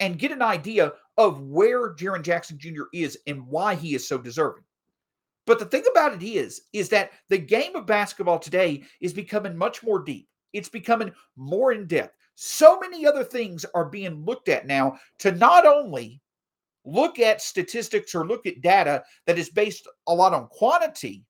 and 0.00 0.18
get 0.18 0.32
an 0.32 0.42
idea 0.42 0.92
of 1.16 1.42
where 1.42 1.94
Jaren 1.94 2.22
Jackson 2.22 2.58
Jr. 2.58 2.84
is 2.92 3.18
and 3.26 3.46
why 3.46 3.74
he 3.74 3.94
is 3.94 4.06
so 4.06 4.18
deserving. 4.18 4.64
But 5.46 5.58
the 5.58 5.66
thing 5.66 5.84
about 5.90 6.14
it 6.14 6.24
is, 6.24 6.62
is 6.72 6.88
that 6.90 7.10
the 7.28 7.38
game 7.38 7.74
of 7.74 7.86
basketball 7.86 8.38
today 8.38 8.84
is 9.00 9.12
becoming 9.12 9.56
much 9.56 9.82
more 9.82 9.98
deep. 9.98 10.28
It's 10.52 10.68
becoming 10.68 11.12
more 11.36 11.72
in 11.72 11.86
depth. 11.86 12.16
So 12.34 12.78
many 12.78 13.06
other 13.06 13.24
things 13.24 13.64
are 13.74 13.84
being 13.84 14.24
looked 14.24 14.48
at 14.48 14.66
now 14.66 14.98
to 15.18 15.32
not 15.32 15.66
only 15.66 16.20
look 16.84 17.18
at 17.18 17.42
statistics 17.42 18.14
or 18.14 18.26
look 18.26 18.46
at 18.46 18.60
data 18.60 19.02
that 19.26 19.38
is 19.38 19.50
based 19.50 19.86
a 20.08 20.14
lot 20.14 20.34
on 20.34 20.48
quantity, 20.48 21.24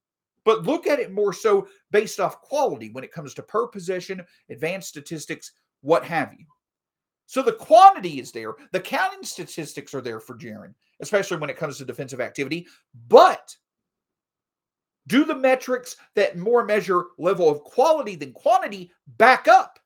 but 0.44 0.64
look 0.64 0.87
at 0.87 0.98
it 0.98 1.12
more 1.12 1.33
so 1.33 1.66
based 1.90 2.20
off 2.20 2.40
quality 2.40 2.90
when 2.90 3.05
it 3.05 3.12
comes 3.12 3.35
to 3.35 3.42
per 3.42 3.66
possession, 3.66 4.24
advanced 4.50 4.88
statistics, 4.88 5.52
what 5.81 6.05
have 6.05 6.33
you. 6.38 6.46
So 7.26 7.42
the 7.42 7.52
quantity 7.52 8.20
is 8.20 8.33
there. 8.33 8.55
The 8.72 8.81
counting 8.81 9.24
statistics 9.24 9.94
are 9.94 10.00
there 10.00 10.20
for 10.20 10.37
Jaren, 10.37 10.74
especially 11.00 11.38
when 11.38 11.50
it 11.50 11.57
comes 11.57 11.78
to 11.78 11.85
defensive 11.85 12.20
activity. 12.20 12.66
But 13.09 13.57
do 15.07 15.24
the 15.24 15.35
metrics 15.35 15.96
that 16.14 16.37
more 16.37 16.64
measure 16.64 17.07
level 17.18 17.48
of 17.48 17.64
quality 17.64 18.16
than 18.16 18.33
quantity 18.33 18.92
back 19.16 19.48
up 19.48 19.78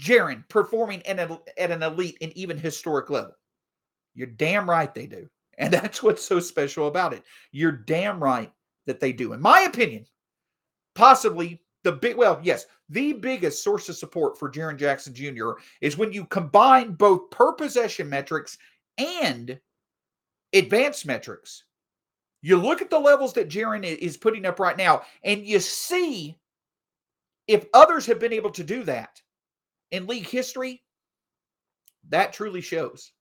Jaren 0.00 0.46
performing 0.48 1.06
at 1.06 1.30
an 1.56 1.82
elite 1.82 2.18
and 2.20 2.32
even 2.36 2.58
historic 2.58 3.08
level? 3.08 3.36
You're 4.14 4.26
damn 4.26 4.68
right 4.68 4.92
they 4.92 5.06
do. 5.06 5.28
And 5.58 5.72
that's 5.72 6.02
what's 6.02 6.24
so 6.24 6.40
special 6.40 6.86
about 6.86 7.12
it. 7.12 7.24
You're 7.50 7.72
damn 7.72 8.22
right 8.22 8.50
that 8.86 9.00
they 9.00 9.12
do. 9.12 9.32
In 9.32 9.40
my 9.40 9.62
opinion, 9.62 10.06
possibly 10.94 11.60
the 11.84 11.92
big, 11.92 12.16
well, 12.16 12.40
yes, 12.42 12.66
the 12.88 13.12
biggest 13.12 13.62
source 13.62 13.88
of 13.88 13.96
support 13.96 14.38
for 14.38 14.50
Jaren 14.50 14.78
Jackson 14.78 15.12
Jr. 15.12 15.52
is 15.80 15.98
when 15.98 16.12
you 16.12 16.24
combine 16.26 16.92
both 16.92 17.30
per 17.30 17.52
possession 17.52 18.08
metrics 18.08 18.56
and 18.96 19.58
advanced 20.52 21.06
metrics. 21.06 21.64
You 22.40 22.56
look 22.56 22.80
at 22.80 22.88
the 22.88 22.98
levels 22.98 23.32
that 23.34 23.48
Jaren 23.48 23.84
is 23.84 24.16
putting 24.16 24.46
up 24.46 24.60
right 24.60 24.76
now, 24.76 25.02
and 25.24 25.44
you 25.44 25.58
see 25.58 26.38
if 27.48 27.66
others 27.74 28.06
have 28.06 28.20
been 28.20 28.32
able 28.32 28.50
to 28.50 28.62
do 28.62 28.84
that 28.84 29.20
in 29.90 30.06
league 30.06 30.28
history, 30.28 30.82
that 32.10 32.32
truly 32.32 32.60
shows 32.60 33.12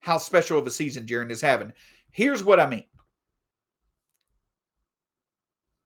how 0.00 0.18
special 0.18 0.58
of 0.58 0.66
a 0.66 0.70
season 0.70 1.06
Jaren 1.06 1.30
is 1.30 1.40
having. 1.40 1.72
Here's 2.10 2.42
what 2.42 2.60
I 2.60 2.66
mean 2.66 2.84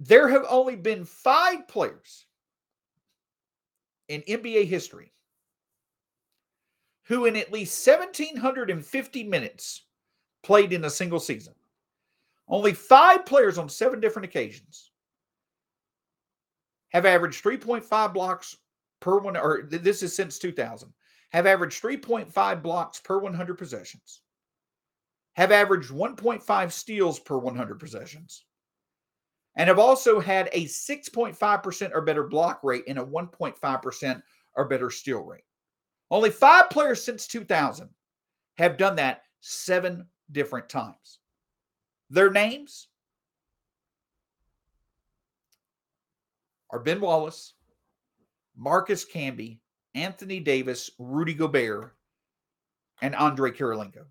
there 0.01 0.29
have 0.29 0.45
only 0.49 0.77
been 0.77 1.05
five 1.05 1.67
players 1.69 2.27
in 4.09 4.23
NBA 4.23 4.67
history 4.67 5.13
who, 7.05 7.27
in 7.27 7.37
at 7.37 7.53
least 7.53 7.87
1,750 7.87 9.25
minutes, 9.25 9.83
played 10.43 10.73
in 10.73 10.85
a 10.85 10.91
single 10.91 11.21
season. 11.21 11.55
Only 12.49 12.73
five 12.73 13.25
players 13.25 13.59
on 13.59 13.69
seven 13.69 14.01
different 14.01 14.27
occasions 14.27 14.91
have 16.91 17.07
averaged 17.07 17.43
3.5 17.43 18.15
blocks 18.15 18.57
per 19.01 19.19
one, 19.19 19.37
or 19.37 19.69
this 19.71 20.03
is 20.03 20.15
since 20.15 20.39
2000, 20.39 20.93
have 21.35 21.49
averaged 21.49 21.83
3.5 21.83 22.63
blocks 22.63 23.01
per 23.01 23.19
100 23.19 23.59
possessions, 23.59 24.21
have 25.35 25.51
averaged 25.51 25.91
1.5 25.91 26.71
steals 26.71 27.19
per 27.19 27.37
100 27.37 27.81
possessions, 27.81 28.45
and 29.57 29.67
have 29.67 29.81
also 29.81 30.21
had 30.21 30.49
a 30.53 30.67
6.5% 30.67 31.91
or 31.93 32.03
better 32.03 32.23
block 32.23 32.61
rate 32.63 32.85
and 32.87 33.01
a 33.01 33.05
1.5% 33.05 34.23
or 34.55 34.69
better 34.69 34.91
steal 34.91 35.25
rate. 35.25 35.43
Only 36.09 36.31
five 36.31 36.71
players 36.71 37.03
since 37.03 37.27
2000 37.27 37.89
have 38.59 38.79
done 38.79 38.95
that 38.95 39.23
seven 39.41 40.07
different 40.31 40.69
times. 40.69 41.19
Their 42.11 42.31
names 42.31 42.87
are 46.71 46.79
Ben 46.79 47.01
Wallace, 47.01 47.55
Marcus 48.57 49.05
Camby, 49.05 49.59
Anthony 49.95 50.41
Davis, 50.41 50.91
Rudy 50.99 51.35
Gobert, 51.35 51.95
and 53.03 53.15
Andre 53.15 53.51
Kirilenko. 53.51 54.05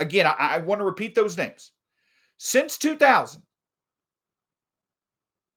Again, 0.00 0.26
I, 0.26 0.34
I 0.38 0.58
want 0.58 0.80
to 0.80 0.84
repeat 0.84 1.14
those 1.14 1.36
names. 1.36 1.72
Since 2.38 2.78
2000, 2.78 3.42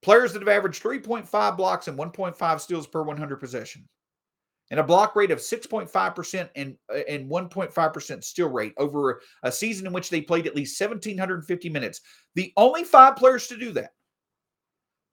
players 0.02 0.32
that 0.32 0.42
have 0.42 0.48
averaged 0.48 0.82
3.5 0.82 1.56
blocks 1.56 1.88
and 1.88 1.98
1.5 1.98 2.60
steals 2.60 2.86
per 2.86 3.02
100 3.02 3.36
possession, 3.36 3.88
and 4.70 4.80
a 4.80 4.84
block 4.84 5.16
rate 5.16 5.30
of 5.30 5.38
6.5% 5.38 6.50
and, 6.56 6.76
uh, 6.92 6.98
and 7.08 7.30
1.5% 7.30 8.24
steal 8.24 8.48
rate 8.48 8.74
over 8.76 9.22
a 9.42 9.50
season 9.50 9.86
in 9.86 9.92
which 9.92 10.10
they 10.10 10.20
played 10.20 10.46
at 10.46 10.56
least 10.56 10.80
1,750 10.80 11.68
minutes. 11.70 12.00
The 12.34 12.52
only 12.56 12.84
five 12.84 13.16
players 13.16 13.46
to 13.48 13.56
do 13.56 13.72
that 13.72 13.92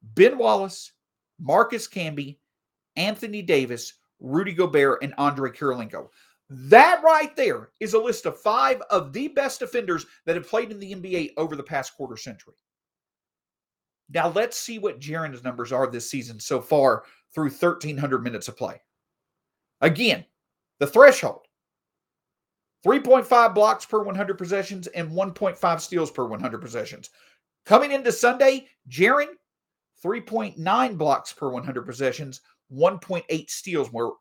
Ben 0.02 0.38
Wallace, 0.38 0.92
Marcus 1.42 1.88
Camby, 1.88 2.38
Anthony 2.96 3.42
Davis, 3.42 3.94
Rudy 4.20 4.54
Gobert, 4.54 5.02
and 5.02 5.14
Andre 5.18 5.50
Kirilenko. 5.50 6.10
That 6.50 7.02
right 7.04 7.36
there 7.36 7.70
is 7.80 7.94
a 7.94 8.00
list 8.00 8.26
of 8.26 8.40
five 8.40 8.82
of 8.90 9.14
the 9.14 9.30
best 9.30 9.60
defenders 9.60 10.06
that 10.26 10.36
have 10.36 10.48
played 10.48 10.70
in 10.70 10.80
the 10.80 10.94
NBA 10.94 11.32
over 11.38 11.56
the 11.56 11.64
past 11.64 11.96
quarter 11.96 12.18
century. 12.18 12.56
Now 14.14 14.30
let's 14.30 14.58
see 14.58 14.78
what 14.78 15.00
Jaren's 15.00 15.44
numbers 15.44 15.72
are 15.72 15.88
this 15.88 16.10
season 16.10 16.40
so 16.40 16.60
far 16.60 17.04
through 17.34 17.50
1,300 17.50 18.22
minutes 18.22 18.50
of 18.50 18.58
play. 18.58 18.82
Again, 19.80 20.26
the 20.80 20.88
threshold 20.88 21.48
3.5 22.86 23.56
blocks 23.56 23.86
per 23.86 24.04
100 24.04 24.38
possessions 24.38 24.88
and 24.88 25.12
1.5 25.12 25.80
steals 25.80 26.12
per 26.12 26.26
100 26.26 26.62
possessions. 26.62 27.12
Coming 27.66 27.92
into 27.92 28.12
Sunday, 28.12 28.68
Jaren, 28.90 29.36
3.9 30.04 30.98
blocks 30.98 31.34
per 31.34 31.50
100 31.50 31.82
possessions, 31.84 32.42
1.8 32.74 33.50
steals 33.50 33.92
more 33.92 34.16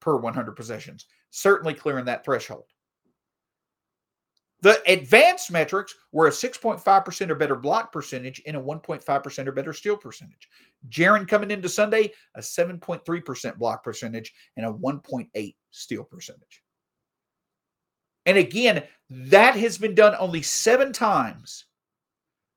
per 0.00 0.16
100 0.16 0.52
possessions. 0.52 1.06
Certainly 1.30 1.74
clearing 1.74 2.04
that 2.04 2.24
threshold. 2.24 2.64
The 4.62 4.80
advanced 4.90 5.50
metrics 5.50 5.94
were 6.12 6.28
a 6.28 6.30
6.5% 6.30 7.30
or 7.30 7.34
better 7.34 7.56
block 7.56 7.92
percentage 7.92 8.42
and 8.46 8.56
a 8.56 8.60
1.5% 8.60 9.46
or 9.46 9.52
better 9.52 9.72
steal 9.72 9.96
percentage. 9.96 10.48
Jaren 10.88 11.28
coming 11.28 11.50
into 11.50 11.68
Sunday, 11.68 12.12
a 12.34 12.40
7.3% 12.40 13.58
block 13.58 13.84
percentage 13.84 14.32
and 14.56 14.66
a 14.66 14.72
1.8 14.72 15.54
steal 15.70 16.04
percentage. 16.04 16.62
And 18.24 18.38
again, 18.38 18.82
that 19.10 19.56
has 19.56 19.78
been 19.78 19.94
done 19.94 20.16
only 20.18 20.42
seven 20.42 20.92
times 20.92 21.66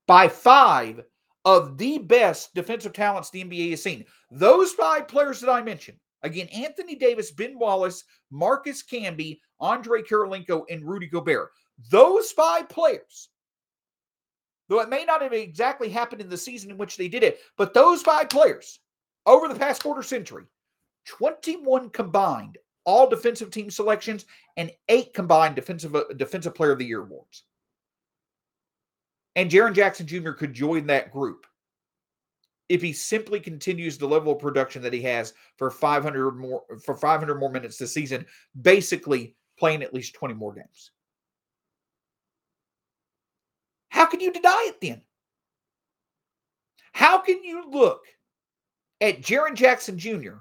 by 0.07 0.27
five 0.27 1.03
of 1.45 1.77
the 1.77 1.97
best 1.99 2.53
defensive 2.53 2.93
talents 2.93 3.29
the 3.29 3.43
NBA 3.43 3.71
has 3.71 3.83
seen. 3.83 4.05
Those 4.31 4.71
five 4.71 5.07
players 5.07 5.39
that 5.41 5.49
I 5.49 5.61
mentioned, 5.61 5.97
again, 6.23 6.47
Anthony 6.47 6.95
Davis, 6.95 7.31
Ben 7.31 7.57
Wallace, 7.57 8.03
Marcus 8.31 8.83
Camby, 8.83 9.39
Andre 9.59 10.01
Kirilenko, 10.01 10.63
and 10.69 10.87
Rudy 10.87 11.07
Gobert. 11.07 11.51
Those 11.89 12.31
five 12.31 12.67
players, 12.67 13.29
though 14.67 14.81
it 14.81 14.89
may 14.89 15.05
not 15.05 15.21
have 15.21 15.33
exactly 15.33 15.89
happened 15.89 16.21
in 16.21 16.29
the 16.29 16.37
season 16.37 16.71
in 16.71 16.77
which 16.77 16.97
they 16.97 17.07
did 17.07 17.23
it, 17.23 17.39
but 17.57 17.73
those 17.73 18.01
five 18.01 18.29
players 18.29 18.79
over 19.25 19.47
the 19.47 19.55
past 19.55 19.81
quarter 19.81 20.03
century, 20.03 20.43
21 21.05 21.89
combined 21.89 22.57
all 22.85 23.07
defensive 23.07 23.51
team 23.51 23.69
selections 23.69 24.25
and 24.57 24.71
eight 24.89 25.13
combined 25.13 25.55
defensive 25.55 25.95
uh, 25.95 26.03
defensive 26.17 26.55
player 26.55 26.71
of 26.71 26.79
the 26.79 26.85
year 26.85 27.01
awards. 27.01 27.43
And 29.35 29.49
Jaren 29.49 29.73
Jackson 29.73 30.07
Jr. 30.07 30.31
could 30.31 30.53
join 30.53 30.87
that 30.87 31.11
group 31.11 31.45
if 32.67 32.81
he 32.81 32.93
simply 32.93 33.39
continues 33.39 33.97
the 33.97 34.07
level 34.07 34.33
of 34.33 34.39
production 34.39 34.81
that 34.83 34.93
he 34.93 35.01
has 35.01 35.33
for 35.57 35.71
500 35.71 36.31
more 36.33 36.63
for 36.83 36.95
500 36.95 37.35
more 37.35 37.51
minutes 37.51 37.77
this 37.77 37.93
season, 37.93 38.25
basically 38.61 39.35
playing 39.57 39.81
at 39.81 39.93
least 39.93 40.13
20 40.13 40.35
more 40.35 40.53
games. 40.53 40.91
How 43.89 44.05
can 44.05 44.19
you 44.19 44.31
deny 44.31 44.65
it 44.69 44.79
then? 44.81 45.01
How 46.93 47.17
can 47.17 47.43
you 47.43 47.69
look 47.69 48.05
at 49.01 49.21
Jaren 49.21 49.55
Jackson 49.55 49.97
Jr. 49.97 50.37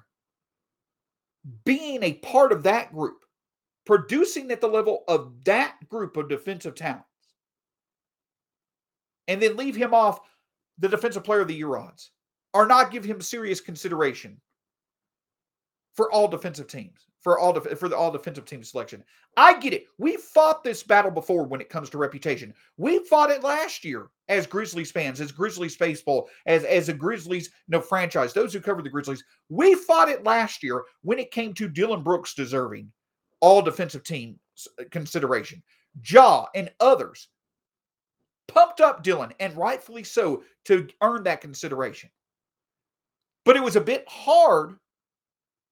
being 1.64 2.02
a 2.02 2.14
part 2.14 2.52
of 2.52 2.62
that 2.64 2.92
group, 2.92 3.24
producing 3.86 4.50
at 4.50 4.60
the 4.60 4.68
level 4.68 5.04
of 5.08 5.32
that 5.44 5.76
group 5.88 6.16
of 6.16 6.28
defensive 6.28 6.74
talents, 6.74 7.07
and 9.28 9.40
then 9.40 9.56
leave 9.56 9.76
him 9.76 9.94
off 9.94 10.20
the 10.78 10.88
defensive 10.88 11.24
player 11.24 11.40
of 11.40 11.48
the 11.48 11.54
year 11.54 11.76
odds, 11.76 12.10
or 12.54 12.66
not 12.66 12.90
give 12.90 13.04
him 13.04 13.20
serious 13.20 13.60
consideration 13.60 14.40
for 15.94 16.10
all 16.12 16.26
defensive 16.28 16.66
teams? 16.66 17.08
for 17.20 17.38
all 17.38 17.52
def- 17.52 17.78
for 17.78 17.88
the 17.88 17.96
all 17.96 18.10
defensive 18.10 18.44
team 18.44 18.62
selection. 18.62 19.04
I 19.36 19.58
get 19.58 19.72
it. 19.72 19.84
We 19.98 20.16
fought 20.16 20.62
this 20.64 20.82
battle 20.82 21.10
before 21.10 21.44
when 21.44 21.60
it 21.60 21.68
comes 21.68 21.90
to 21.90 21.98
reputation. 21.98 22.54
We 22.76 23.04
fought 23.04 23.30
it 23.30 23.42
last 23.42 23.84
year 23.84 24.08
as 24.28 24.46
Grizzlies 24.46 24.90
fans, 24.90 25.20
as 25.20 25.32
Grizzlies 25.32 25.76
baseball, 25.76 26.28
as 26.46 26.64
as 26.64 26.88
a 26.88 26.94
Grizzlies 26.94 27.50
no 27.68 27.80
franchise. 27.80 28.32
Those 28.32 28.52
who 28.52 28.60
cover 28.60 28.82
the 28.82 28.90
Grizzlies, 28.90 29.24
we 29.48 29.74
fought 29.74 30.08
it 30.08 30.24
last 30.24 30.62
year 30.62 30.84
when 31.02 31.18
it 31.18 31.30
came 31.30 31.54
to 31.54 31.68
Dillon 31.68 32.02
Brooks 32.02 32.34
deserving 32.34 32.90
all 33.40 33.62
defensive 33.62 34.04
team 34.04 34.38
consideration. 34.90 35.62
Ja 36.04 36.46
and 36.54 36.70
others 36.80 37.28
pumped 38.48 38.80
up 38.80 39.02
Dillon, 39.02 39.32
and 39.38 39.56
rightfully 39.56 40.02
so, 40.02 40.42
to 40.64 40.88
earn 41.02 41.22
that 41.24 41.40
consideration. 41.40 42.10
But 43.44 43.56
it 43.56 43.62
was 43.62 43.76
a 43.76 43.80
bit 43.80 44.04
hard 44.08 44.76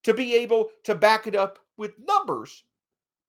to 0.05 0.15
be 0.15 0.37
able 0.37 0.71
to 0.85 0.95
back 0.95 1.27
it 1.27 1.35
up 1.35 1.59
with 1.77 1.99
numbers 1.99 2.65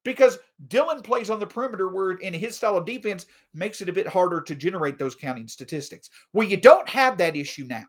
because 0.04 0.38
Dillon 0.68 1.02
plays 1.02 1.30
on 1.30 1.40
the 1.40 1.48
perimeter 1.48 1.90
where 1.90 2.12
in 2.12 2.34
his 2.34 2.56
style 2.56 2.78
of 2.78 2.86
defense 2.86 3.26
makes 3.54 3.82
it 3.82 3.90
a 3.90 3.94
bit 3.94 4.08
harder 4.08 4.40
to 4.42 4.56
generate 4.56 4.98
those 4.98 5.16
counting 5.16 5.48
statistics. 5.48 6.10
Well, 6.32 6.48
you 6.48 6.56
don't 6.56 6.88
have 6.88 7.18
that 7.18 7.36
issue 7.36 7.66
now. 7.68 7.84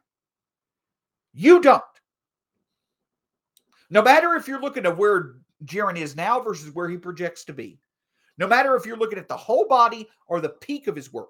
You 1.32 1.60
don't. 1.60 1.82
No 3.90 4.02
matter 4.02 4.34
if 4.34 4.48
you're 4.48 4.60
looking 4.60 4.86
at 4.86 4.96
where 4.96 5.36
Jaren 5.64 5.96
is 5.96 6.16
now 6.16 6.40
versus 6.40 6.74
where 6.74 6.88
he 6.88 6.96
projects 6.96 7.44
to 7.44 7.52
be, 7.52 7.78
no 8.36 8.46
matter 8.46 8.74
if 8.74 8.84
you're 8.84 8.96
looking 8.96 9.18
at 9.18 9.28
the 9.28 9.36
whole 9.36 9.68
body 9.68 10.08
or 10.26 10.40
the 10.40 10.48
peak 10.48 10.88
of 10.88 10.96
his 10.96 11.12
work, 11.12 11.28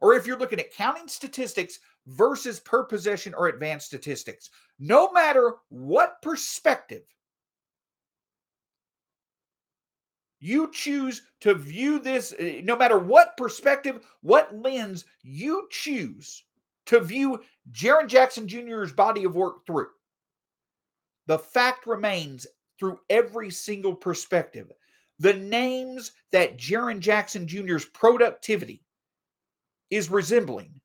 or 0.00 0.14
if 0.14 0.26
you're 0.26 0.38
looking 0.38 0.60
at 0.60 0.72
counting 0.72 1.08
statistics 1.08 1.78
versus 2.06 2.60
per 2.60 2.84
possession 2.84 3.34
or 3.34 3.48
advanced 3.48 3.86
statistics. 3.86 4.50
No 4.78 5.12
matter 5.12 5.54
what 5.68 6.20
perspective 6.22 7.02
you 10.40 10.70
choose 10.72 11.22
to 11.40 11.54
view 11.54 11.98
this, 11.98 12.34
eh, 12.38 12.62
no 12.64 12.76
matter 12.76 12.98
what 12.98 13.36
perspective, 13.36 14.06
what 14.22 14.54
lens 14.54 15.04
you 15.22 15.68
choose 15.70 16.44
to 16.86 17.00
view 17.00 17.42
Jaren 17.72 18.08
Jackson 18.08 18.48
Jr.'s 18.48 18.92
body 18.92 19.24
of 19.24 19.36
work 19.36 19.66
through, 19.66 19.88
the 21.26 21.38
fact 21.38 21.86
remains 21.86 22.46
through 22.78 22.98
every 23.10 23.50
single 23.50 23.94
perspective. 23.94 24.72
The 25.18 25.34
names 25.34 26.12
that 26.32 26.56
Jaren 26.56 27.00
Jackson 27.00 27.46
Jr.'s 27.46 27.84
productivity 27.84 28.82
is 29.90 30.10
resembling 30.10 30.80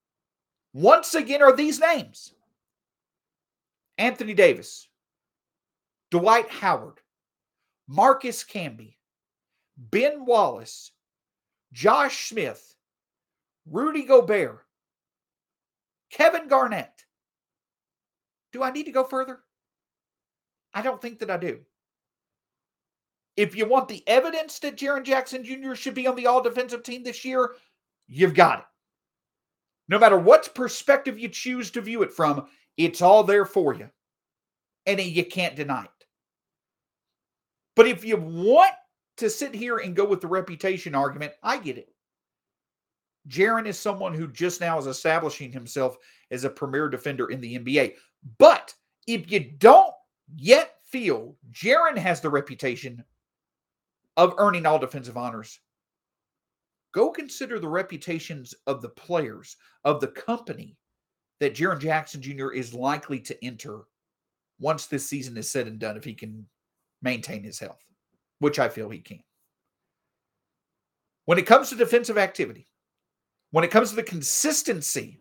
once 0.74 1.16
again 1.16 1.42
are 1.42 1.56
these 1.56 1.80
names 1.80 2.34
Anthony 3.98 4.34
Davis, 4.34 4.90
Dwight 6.12 6.50
Howard, 6.50 7.00
Marcus 7.88 8.44
Camby, 8.44 8.98
Ben 9.78 10.26
Wallace, 10.26 10.92
Josh 11.72 12.28
Smith, 12.28 12.76
Rudy 13.70 14.04
Gobert, 14.04 14.66
Kevin 16.12 16.50
Garnett. 16.50 17.06
Do 18.52 18.64
I 18.64 18.72
need 18.72 18.86
to 18.86 18.92
go 18.92 19.06
further? 19.06 19.40
I 20.74 20.82
don't 20.82 21.02
think 21.02 21.20
that 21.20 21.32
I 21.32 21.38
do. 21.38 21.60
If 23.38 23.56
you 23.56 23.66
want 23.66 23.88
the 23.88 24.04
evidence 24.08 24.60
that 24.60 24.78
Jaren 24.78 25.04
Jackson 25.04 25.44
Jr. 25.44 25.76
should 25.76 25.94
be 25.94 26.08
on 26.08 26.16
the 26.16 26.28
all 26.28 26.42
defensive 26.42 26.84
team 26.84 27.04
this 27.04 27.24
year, 27.24 27.56
you've 28.08 28.34
got 28.34 28.60
it. 28.60 28.66
No 29.88 30.00
matter 30.00 30.18
what 30.18 30.54
perspective 30.56 31.20
you 31.20 31.30
choose 31.30 31.72
to 31.72 31.82
view 31.82 32.02
it 32.02 32.12
from, 32.12 32.48
it's 32.78 33.02
all 33.02 33.24
there 33.24 33.46
for 33.46 33.74
you. 33.74 33.90
And 34.86 35.00
you 35.00 35.26
can't 35.26 35.56
deny 35.56 35.84
it. 35.84 35.90
But 37.76 37.88
if 37.88 38.04
you 38.04 38.18
want 38.18 38.72
to 39.18 39.30
sit 39.30 39.54
here 39.54 39.78
and 39.78 39.96
go 39.96 40.06
with 40.06 40.22
the 40.22 40.28
reputation 40.28 40.96
argument, 40.96 41.34
I 41.44 41.58
get 41.58 41.78
it. 41.78 41.90
Jaren 43.28 43.66
is 43.66 43.80
someone 43.80 44.14
who 44.14 44.28
just 44.28 44.62
now 44.62 44.78
is 44.78 44.86
establishing 44.86 45.52
himself 45.52 45.98
as 46.32 46.44
a 46.44 46.50
premier 46.50 46.90
defender 46.90 47.30
in 47.30 47.42
the 47.42 47.58
NBA. 47.58 47.96
But 48.38 48.74
if 49.08 49.32
you 49.32 49.40
don't 49.58 49.94
yet 50.36 50.76
feel 50.84 51.36
Jaren 51.52 51.98
has 51.98 52.22
the 52.22 52.30
reputation 52.30 53.04
of 54.18 54.36
earning 54.38 54.66
all 54.66 54.80
defensive 54.80 55.18
honors, 55.18 55.60
go 56.96 57.12
consider 57.12 57.60
the 57.60 57.68
reputations 57.68 58.56
of 58.68 58.82
the 58.82 58.90
players, 58.90 59.58
of 59.84 60.00
the 60.00 60.08
company 60.08 60.78
that 61.42 61.54
Jaren 61.54 61.80
Jackson 61.80 62.22
Jr. 62.22 62.52
is 62.52 62.74
likely 62.74 63.20
to 63.20 63.46
enter 63.46 63.82
once 64.62 64.86
this 64.86 65.06
season 65.06 65.36
is 65.36 65.52
said 65.52 65.68
and 65.68 65.78
done 65.78 65.98
if 65.98 66.06
he 66.06 66.14
can 66.14 66.48
maintain 67.02 67.44
his 67.44 67.60
health, 67.60 67.84
which 68.40 68.60
I 68.60 68.70
feel 68.70 68.90
he 68.90 69.00
can. 69.00 69.20
When 71.26 71.38
it 71.38 71.46
comes 71.46 71.70
to 71.70 71.76
defensive 71.76 72.18
activity, 72.18 72.66
when 73.52 73.66
it 73.66 73.72
comes 73.72 73.90
to 73.90 73.98
the 73.98 74.04
consistency 74.04 75.20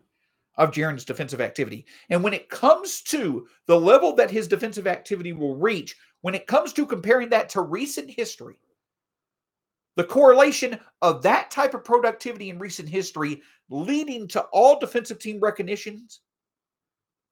of 0.55 0.71
Jaren's 0.71 1.03
defensive 1.03 1.41
activity, 1.41 1.85
and 2.09 2.23
when 2.23 2.33
it 2.33 2.47
comes 2.47 3.01
to 3.01 3.47
the 3.67 3.77
level 3.77 4.15
that 4.15 4.31
his 4.31 4.47
defensive 4.47 4.87
activity 4.87 5.33
will 5.33 5.57
reach, 5.57 5.97
when 6.21 6.35
it 6.35 6.47
comes 6.47 6.71
to 6.71 6.85
comparing 6.85 7.27
that 7.29 7.49
to 7.49 7.61
recent 7.61 8.09
history, 8.09 8.55
the 9.95 10.03
correlation 10.03 10.79
of 11.01 11.21
that 11.23 11.51
type 11.51 11.73
of 11.73 11.83
productivity 11.83 12.49
in 12.49 12.59
recent 12.59 12.89
history 12.89 13.41
leading 13.69 14.27
to 14.29 14.41
all 14.51 14.79
defensive 14.79 15.19
team 15.19 15.39
recognitions, 15.39 16.21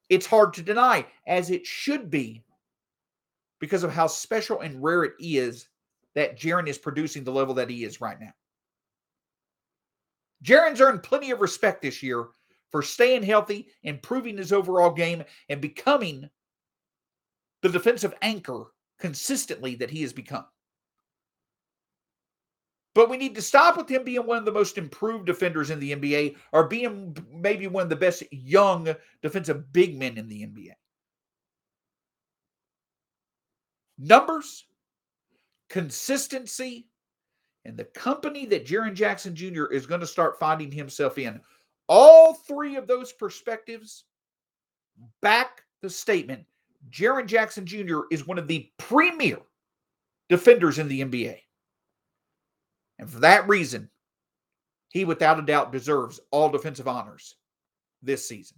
it's 0.09 0.25
hard 0.25 0.53
to 0.53 0.61
deny, 0.61 1.05
as 1.27 1.49
it 1.49 1.65
should 1.65 2.09
be, 2.09 2.43
because 3.59 3.83
of 3.83 3.91
how 3.91 4.07
special 4.07 4.61
and 4.61 4.81
rare 4.83 5.03
it 5.03 5.13
is 5.19 5.67
that 6.15 6.39
Jaren 6.39 6.67
is 6.67 6.77
producing 6.77 7.23
the 7.23 7.31
level 7.31 7.53
that 7.55 7.69
he 7.69 7.83
is 7.83 8.01
right 8.01 8.19
now. 8.19 8.33
Jaren's 10.43 10.81
earned 10.81 11.03
plenty 11.03 11.31
of 11.31 11.39
respect 11.39 11.81
this 11.81 12.03
year 12.03 12.27
for 12.69 12.81
staying 12.81 13.23
healthy, 13.23 13.67
improving 13.83 14.37
his 14.37 14.51
overall 14.51 14.91
game, 14.91 15.23
and 15.49 15.61
becoming 15.61 16.29
the 17.61 17.69
defensive 17.69 18.13
anchor 18.21 18.65
consistently 18.99 19.75
that 19.75 19.89
he 19.89 20.01
has 20.01 20.11
become. 20.11 20.45
But 22.95 23.09
we 23.09 23.17
need 23.17 23.35
to 23.35 23.41
stop 23.41 23.75
with 23.75 23.89
him 23.89 24.03
being 24.03 24.25
one 24.25 24.37
of 24.37 24.45
the 24.45 24.51
most 24.51 24.77
improved 24.77 25.25
defenders 25.25 25.71
in 25.71 25.79
the 25.79 25.95
NBA 25.95 26.35
or 26.51 26.67
being 26.67 27.17
maybe 27.31 27.67
one 27.67 27.83
of 27.83 27.89
the 27.89 27.95
best 27.95 28.23
young 28.31 28.93
defensive 29.21 29.73
big 29.73 29.97
men 29.97 30.17
in 30.17 30.27
the 30.27 30.43
NBA. 30.43 30.73
Numbers, 33.97 34.65
consistency, 35.69 36.87
and 37.65 37.77
the 37.77 37.85
company 37.85 38.45
that 38.47 38.65
Jaren 38.65 38.93
Jackson 38.93 39.35
Jr. 39.35 39.65
is 39.65 39.85
going 39.85 40.01
to 40.01 40.07
start 40.07 40.39
finding 40.39 40.71
himself 40.71 41.17
in. 41.17 41.39
All 41.87 42.33
three 42.33 42.75
of 42.75 42.87
those 42.87 43.11
perspectives 43.11 44.03
back 45.21 45.63
the 45.81 45.89
statement 45.89 46.45
Jaren 46.91 47.25
Jackson 47.25 47.65
Jr. 47.65 48.01
is 48.11 48.27
one 48.27 48.37
of 48.37 48.47
the 48.47 48.69
premier 48.77 49.39
defenders 50.29 50.79
in 50.79 50.87
the 50.87 51.01
NBA. 51.01 51.39
And 52.99 53.09
for 53.09 53.19
that 53.19 53.47
reason, 53.47 53.89
he 54.89 55.05
without 55.05 55.39
a 55.39 55.43
doubt 55.43 55.71
deserves 55.71 56.19
all 56.31 56.49
defensive 56.49 56.87
honors 56.87 57.35
this 58.01 58.27
season. 58.27 58.57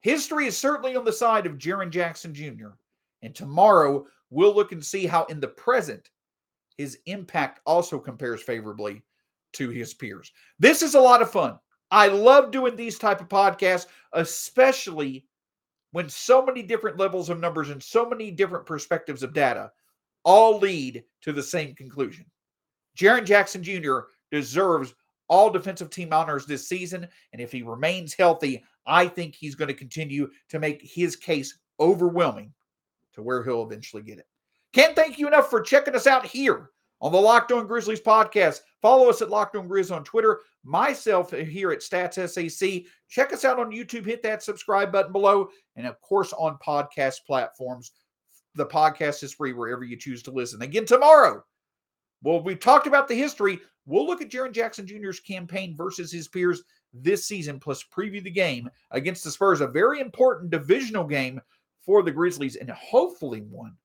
History 0.00 0.46
is 0.46 0.56
certainly 0.56 0.96
on 0.96 1.04
the 1.04 1.12
side 1.12 1.46
of 1.46 1.58
Jaren 1.58 1.90
Jackson 1.90 2.34
Jr. 2.34 2.70
And 3.22 3.34
tomorrow 3.34 4.06
we'll 4.30 4.54
look 4.54 4.72
and 4.72 4.84
see 4.84 5.06
how 5.06 5.24
in 5.24 5.40
the 5.40 5.48
present 5.48 6.10
his 6.76 6.98
impact 7.06 7.60
also 7.64 7.98
compares 7.98 8.42
favorably 8.42 9.02
to 9.54 9.70
his 9.70 9.94
peers. 9.94 10.32
This 10.58 10.82
is 10.82 10.94
a 10.94 11.00
lot 11.00 11.22
of 11.22 11.30
fun. 11.30 11.58
I 11.90 12.08
love 12.08 12.50
doing 12.50 12.76
these 12.76 12.98
type 12.98 13.20
of 13.20 13.28
podcasts, 13.28 13.86
especially 14.12 15.26
when 15.92 16.08
so 16.08 16.44
many 16.44 16.62
different 16.62 16.98
levels 16.98 17.30
of 17.30 17.40
numbers 17.40 17.70
and 17.70 17.82
so 17.82 18.08
many 18.08 18.30
different 18.30 18.66
perspectives 18.66 19.22
of 19.22 19.32
data 19.32 19.70
all 20.24 20.58
lead 20.58 21.04
to 21.22 21.32
the 21.32 21.42
same 21.42 21.74
conclusion. 21.74 22.26
Jaren 22.96 23.24
Jackson 23.24 23.62
Jr. 23.62 23.98
deserves 24.30 24.94
all 25.28 25.50
defensive 25.50 25.90
team 25.90 26.12
honors 26.12 26.46
this 26.46 26.68
season. 26.68 27.06
And 27.32 27.42
if 27.42 27.52
he 27.52 27.62
remains 27.62 28.14
healthy, 28.14 28.64
I 28.86 29.08
think 29.08 29.34
he's 29.34 29.54
going 29.54 29.68
to 29.68 29.74
continue 29.74 30.30
to 30.48 30.58
make 30.58 30.80
his 30.82 31.16
case 31.16 31.58
overwhelming 31.80 32.52
to 33.14 33.22
where 33.22 33.42
he'll 33.42 33.64
eventually 33.64 34.02
get 34.02 34.18
it. 34.18 34.26
Can't 34.72 34.94
thank 34.94 35.18
you 35.18 35.26
enough 35.26 35.50
for 35.50 35.60
checking 35.60 35.94
us 35.94 36.06
out 36.06 36.26
here 36.26 36.70
on 37.00 37.12
the 37.12 37.20
Locked 37.20 37.52
On 37.52 37.66
Grizzlies 37.66 38.00
podcast. 38.00 38.60
Follow 38.80 39.08
us 39.08 39.22
at 39.22 39.30
Locked 39.30 39.56
On 39.56 39.68
Grizz 39.68 39.94
on 39.94 40.04
Twitter. 40.04 40.40
Myself 40.64 41.30
here 41.30 41.72
at 41.72 41.80
Stats 41.80 42.28
SAC. 42.28 42.90
Check 43.08 43.32
us 43.32 43.44
out 43.44 43.58
on 43.58 43.70
YouTube. 43.70 44.04
Hit 44.04 44.22
that 44.22 44.42
subscribe 44.42 44.92
button 44.92 45.12
below. 45.12 45.48
And 45.76 45.86
of 45.86 46.00
course, 46.00 46.32
on 46.32 46.58
podcast 46.64 47.24
platforms. 47.26 47.92
The 48.54 48.66
podcast 48.66 49.22
is 49.22 49.34
free 49.34 49.52
wherever 49.52 49.84
you 49.84 49.96
choose 49.96 50.22
to 50.24 50.30
listen. 50.30 50.62
Again, 50.62 50.86
tomorrow, 50.86 51.44
well, 52.26 52.42
we've 52.42 52.58
talked 52.58 52.88
about 52.88 53.06
the 53.06 53.14
history. 53.14 53.60
We'll 53.84 54.04
look 54.04 54.20
at 54.20 54.30
Jaren 54.30 54.50
Jackson 54.50 54.84
Jr.'s 54.84 55.20
campaign 55.20 55.76
versus 55.76 56.10
his 56.10 56.26
peers 56.26 56.64
this 56.92 57.24
season, 57.24 57.60
plus 57.60 57.84
preview 57.84 58.20
the 58.20 58.32
game 58.32 58.68
against 58.90 59.22
the 59.22 59.30
Spurs, 59.30 59.60
a 59.60 59.68
very 59.68 60.00
important 60.00 60.50
divisional 60.50 61.04
game 61.04 61.40
for 61.84 62.02
the 62.02 62.10
Grizzlies, 62.10 62.56
and 62.56 62.68
hopefully 62.70 63.42
one. 63.42 63.76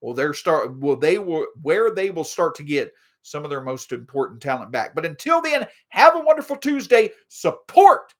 Well, 0.00 0.12
they're 0.12 0.34
start 0.34 0.76
will 0.80 0.96
they 0.96 1.18
will 1.18 1.46
where 1.62 1.92
they 1.92 2.10
will 2.10 2.24
start 2.24 2.56
to 2.56 2.64
get 2.64 2.92
some 3.22 3.44
of 3.44 3.50
their 3.50 3.62
most 3.62 3.92
important 3.92 4.42
talent 4.42 4.72
back. 4.72 4.96
But 4.96 5.06
until 5.06 5.40
then, 5.40 5.64
have 5.90 6.16
a 6.16 6.20
wonderful 6.20 6.56
Tuesday. 6.56 7.10
Support 7.28 8.12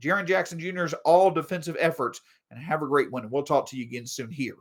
Jaren 0.00 0.28
Jackson 0.28 0.60
Jr.'s 0.60 0.94
all 1.04 1.32
defensive 1.32 1.76
efforts 1.80 2.20
and 2.52 2.62
have 2.62 2.82
a 2.82 2.86
great 2.86 3.10
one. 3.10 3.24
And 3.24 3.32
we'll 3.32 3.42
talk 3.42 3.68
to 3.70 3.76
you 3.76 3.82
again 3.82 4.06
soon 4.06 4.30
here 4.30 4.58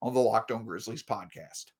on 0.00 0.14
the 0.14 0.20
Locked 0.20 0.52
On 0.52 0.64
Grizzlies 0.64 1.02
podcast. 1.02 1.72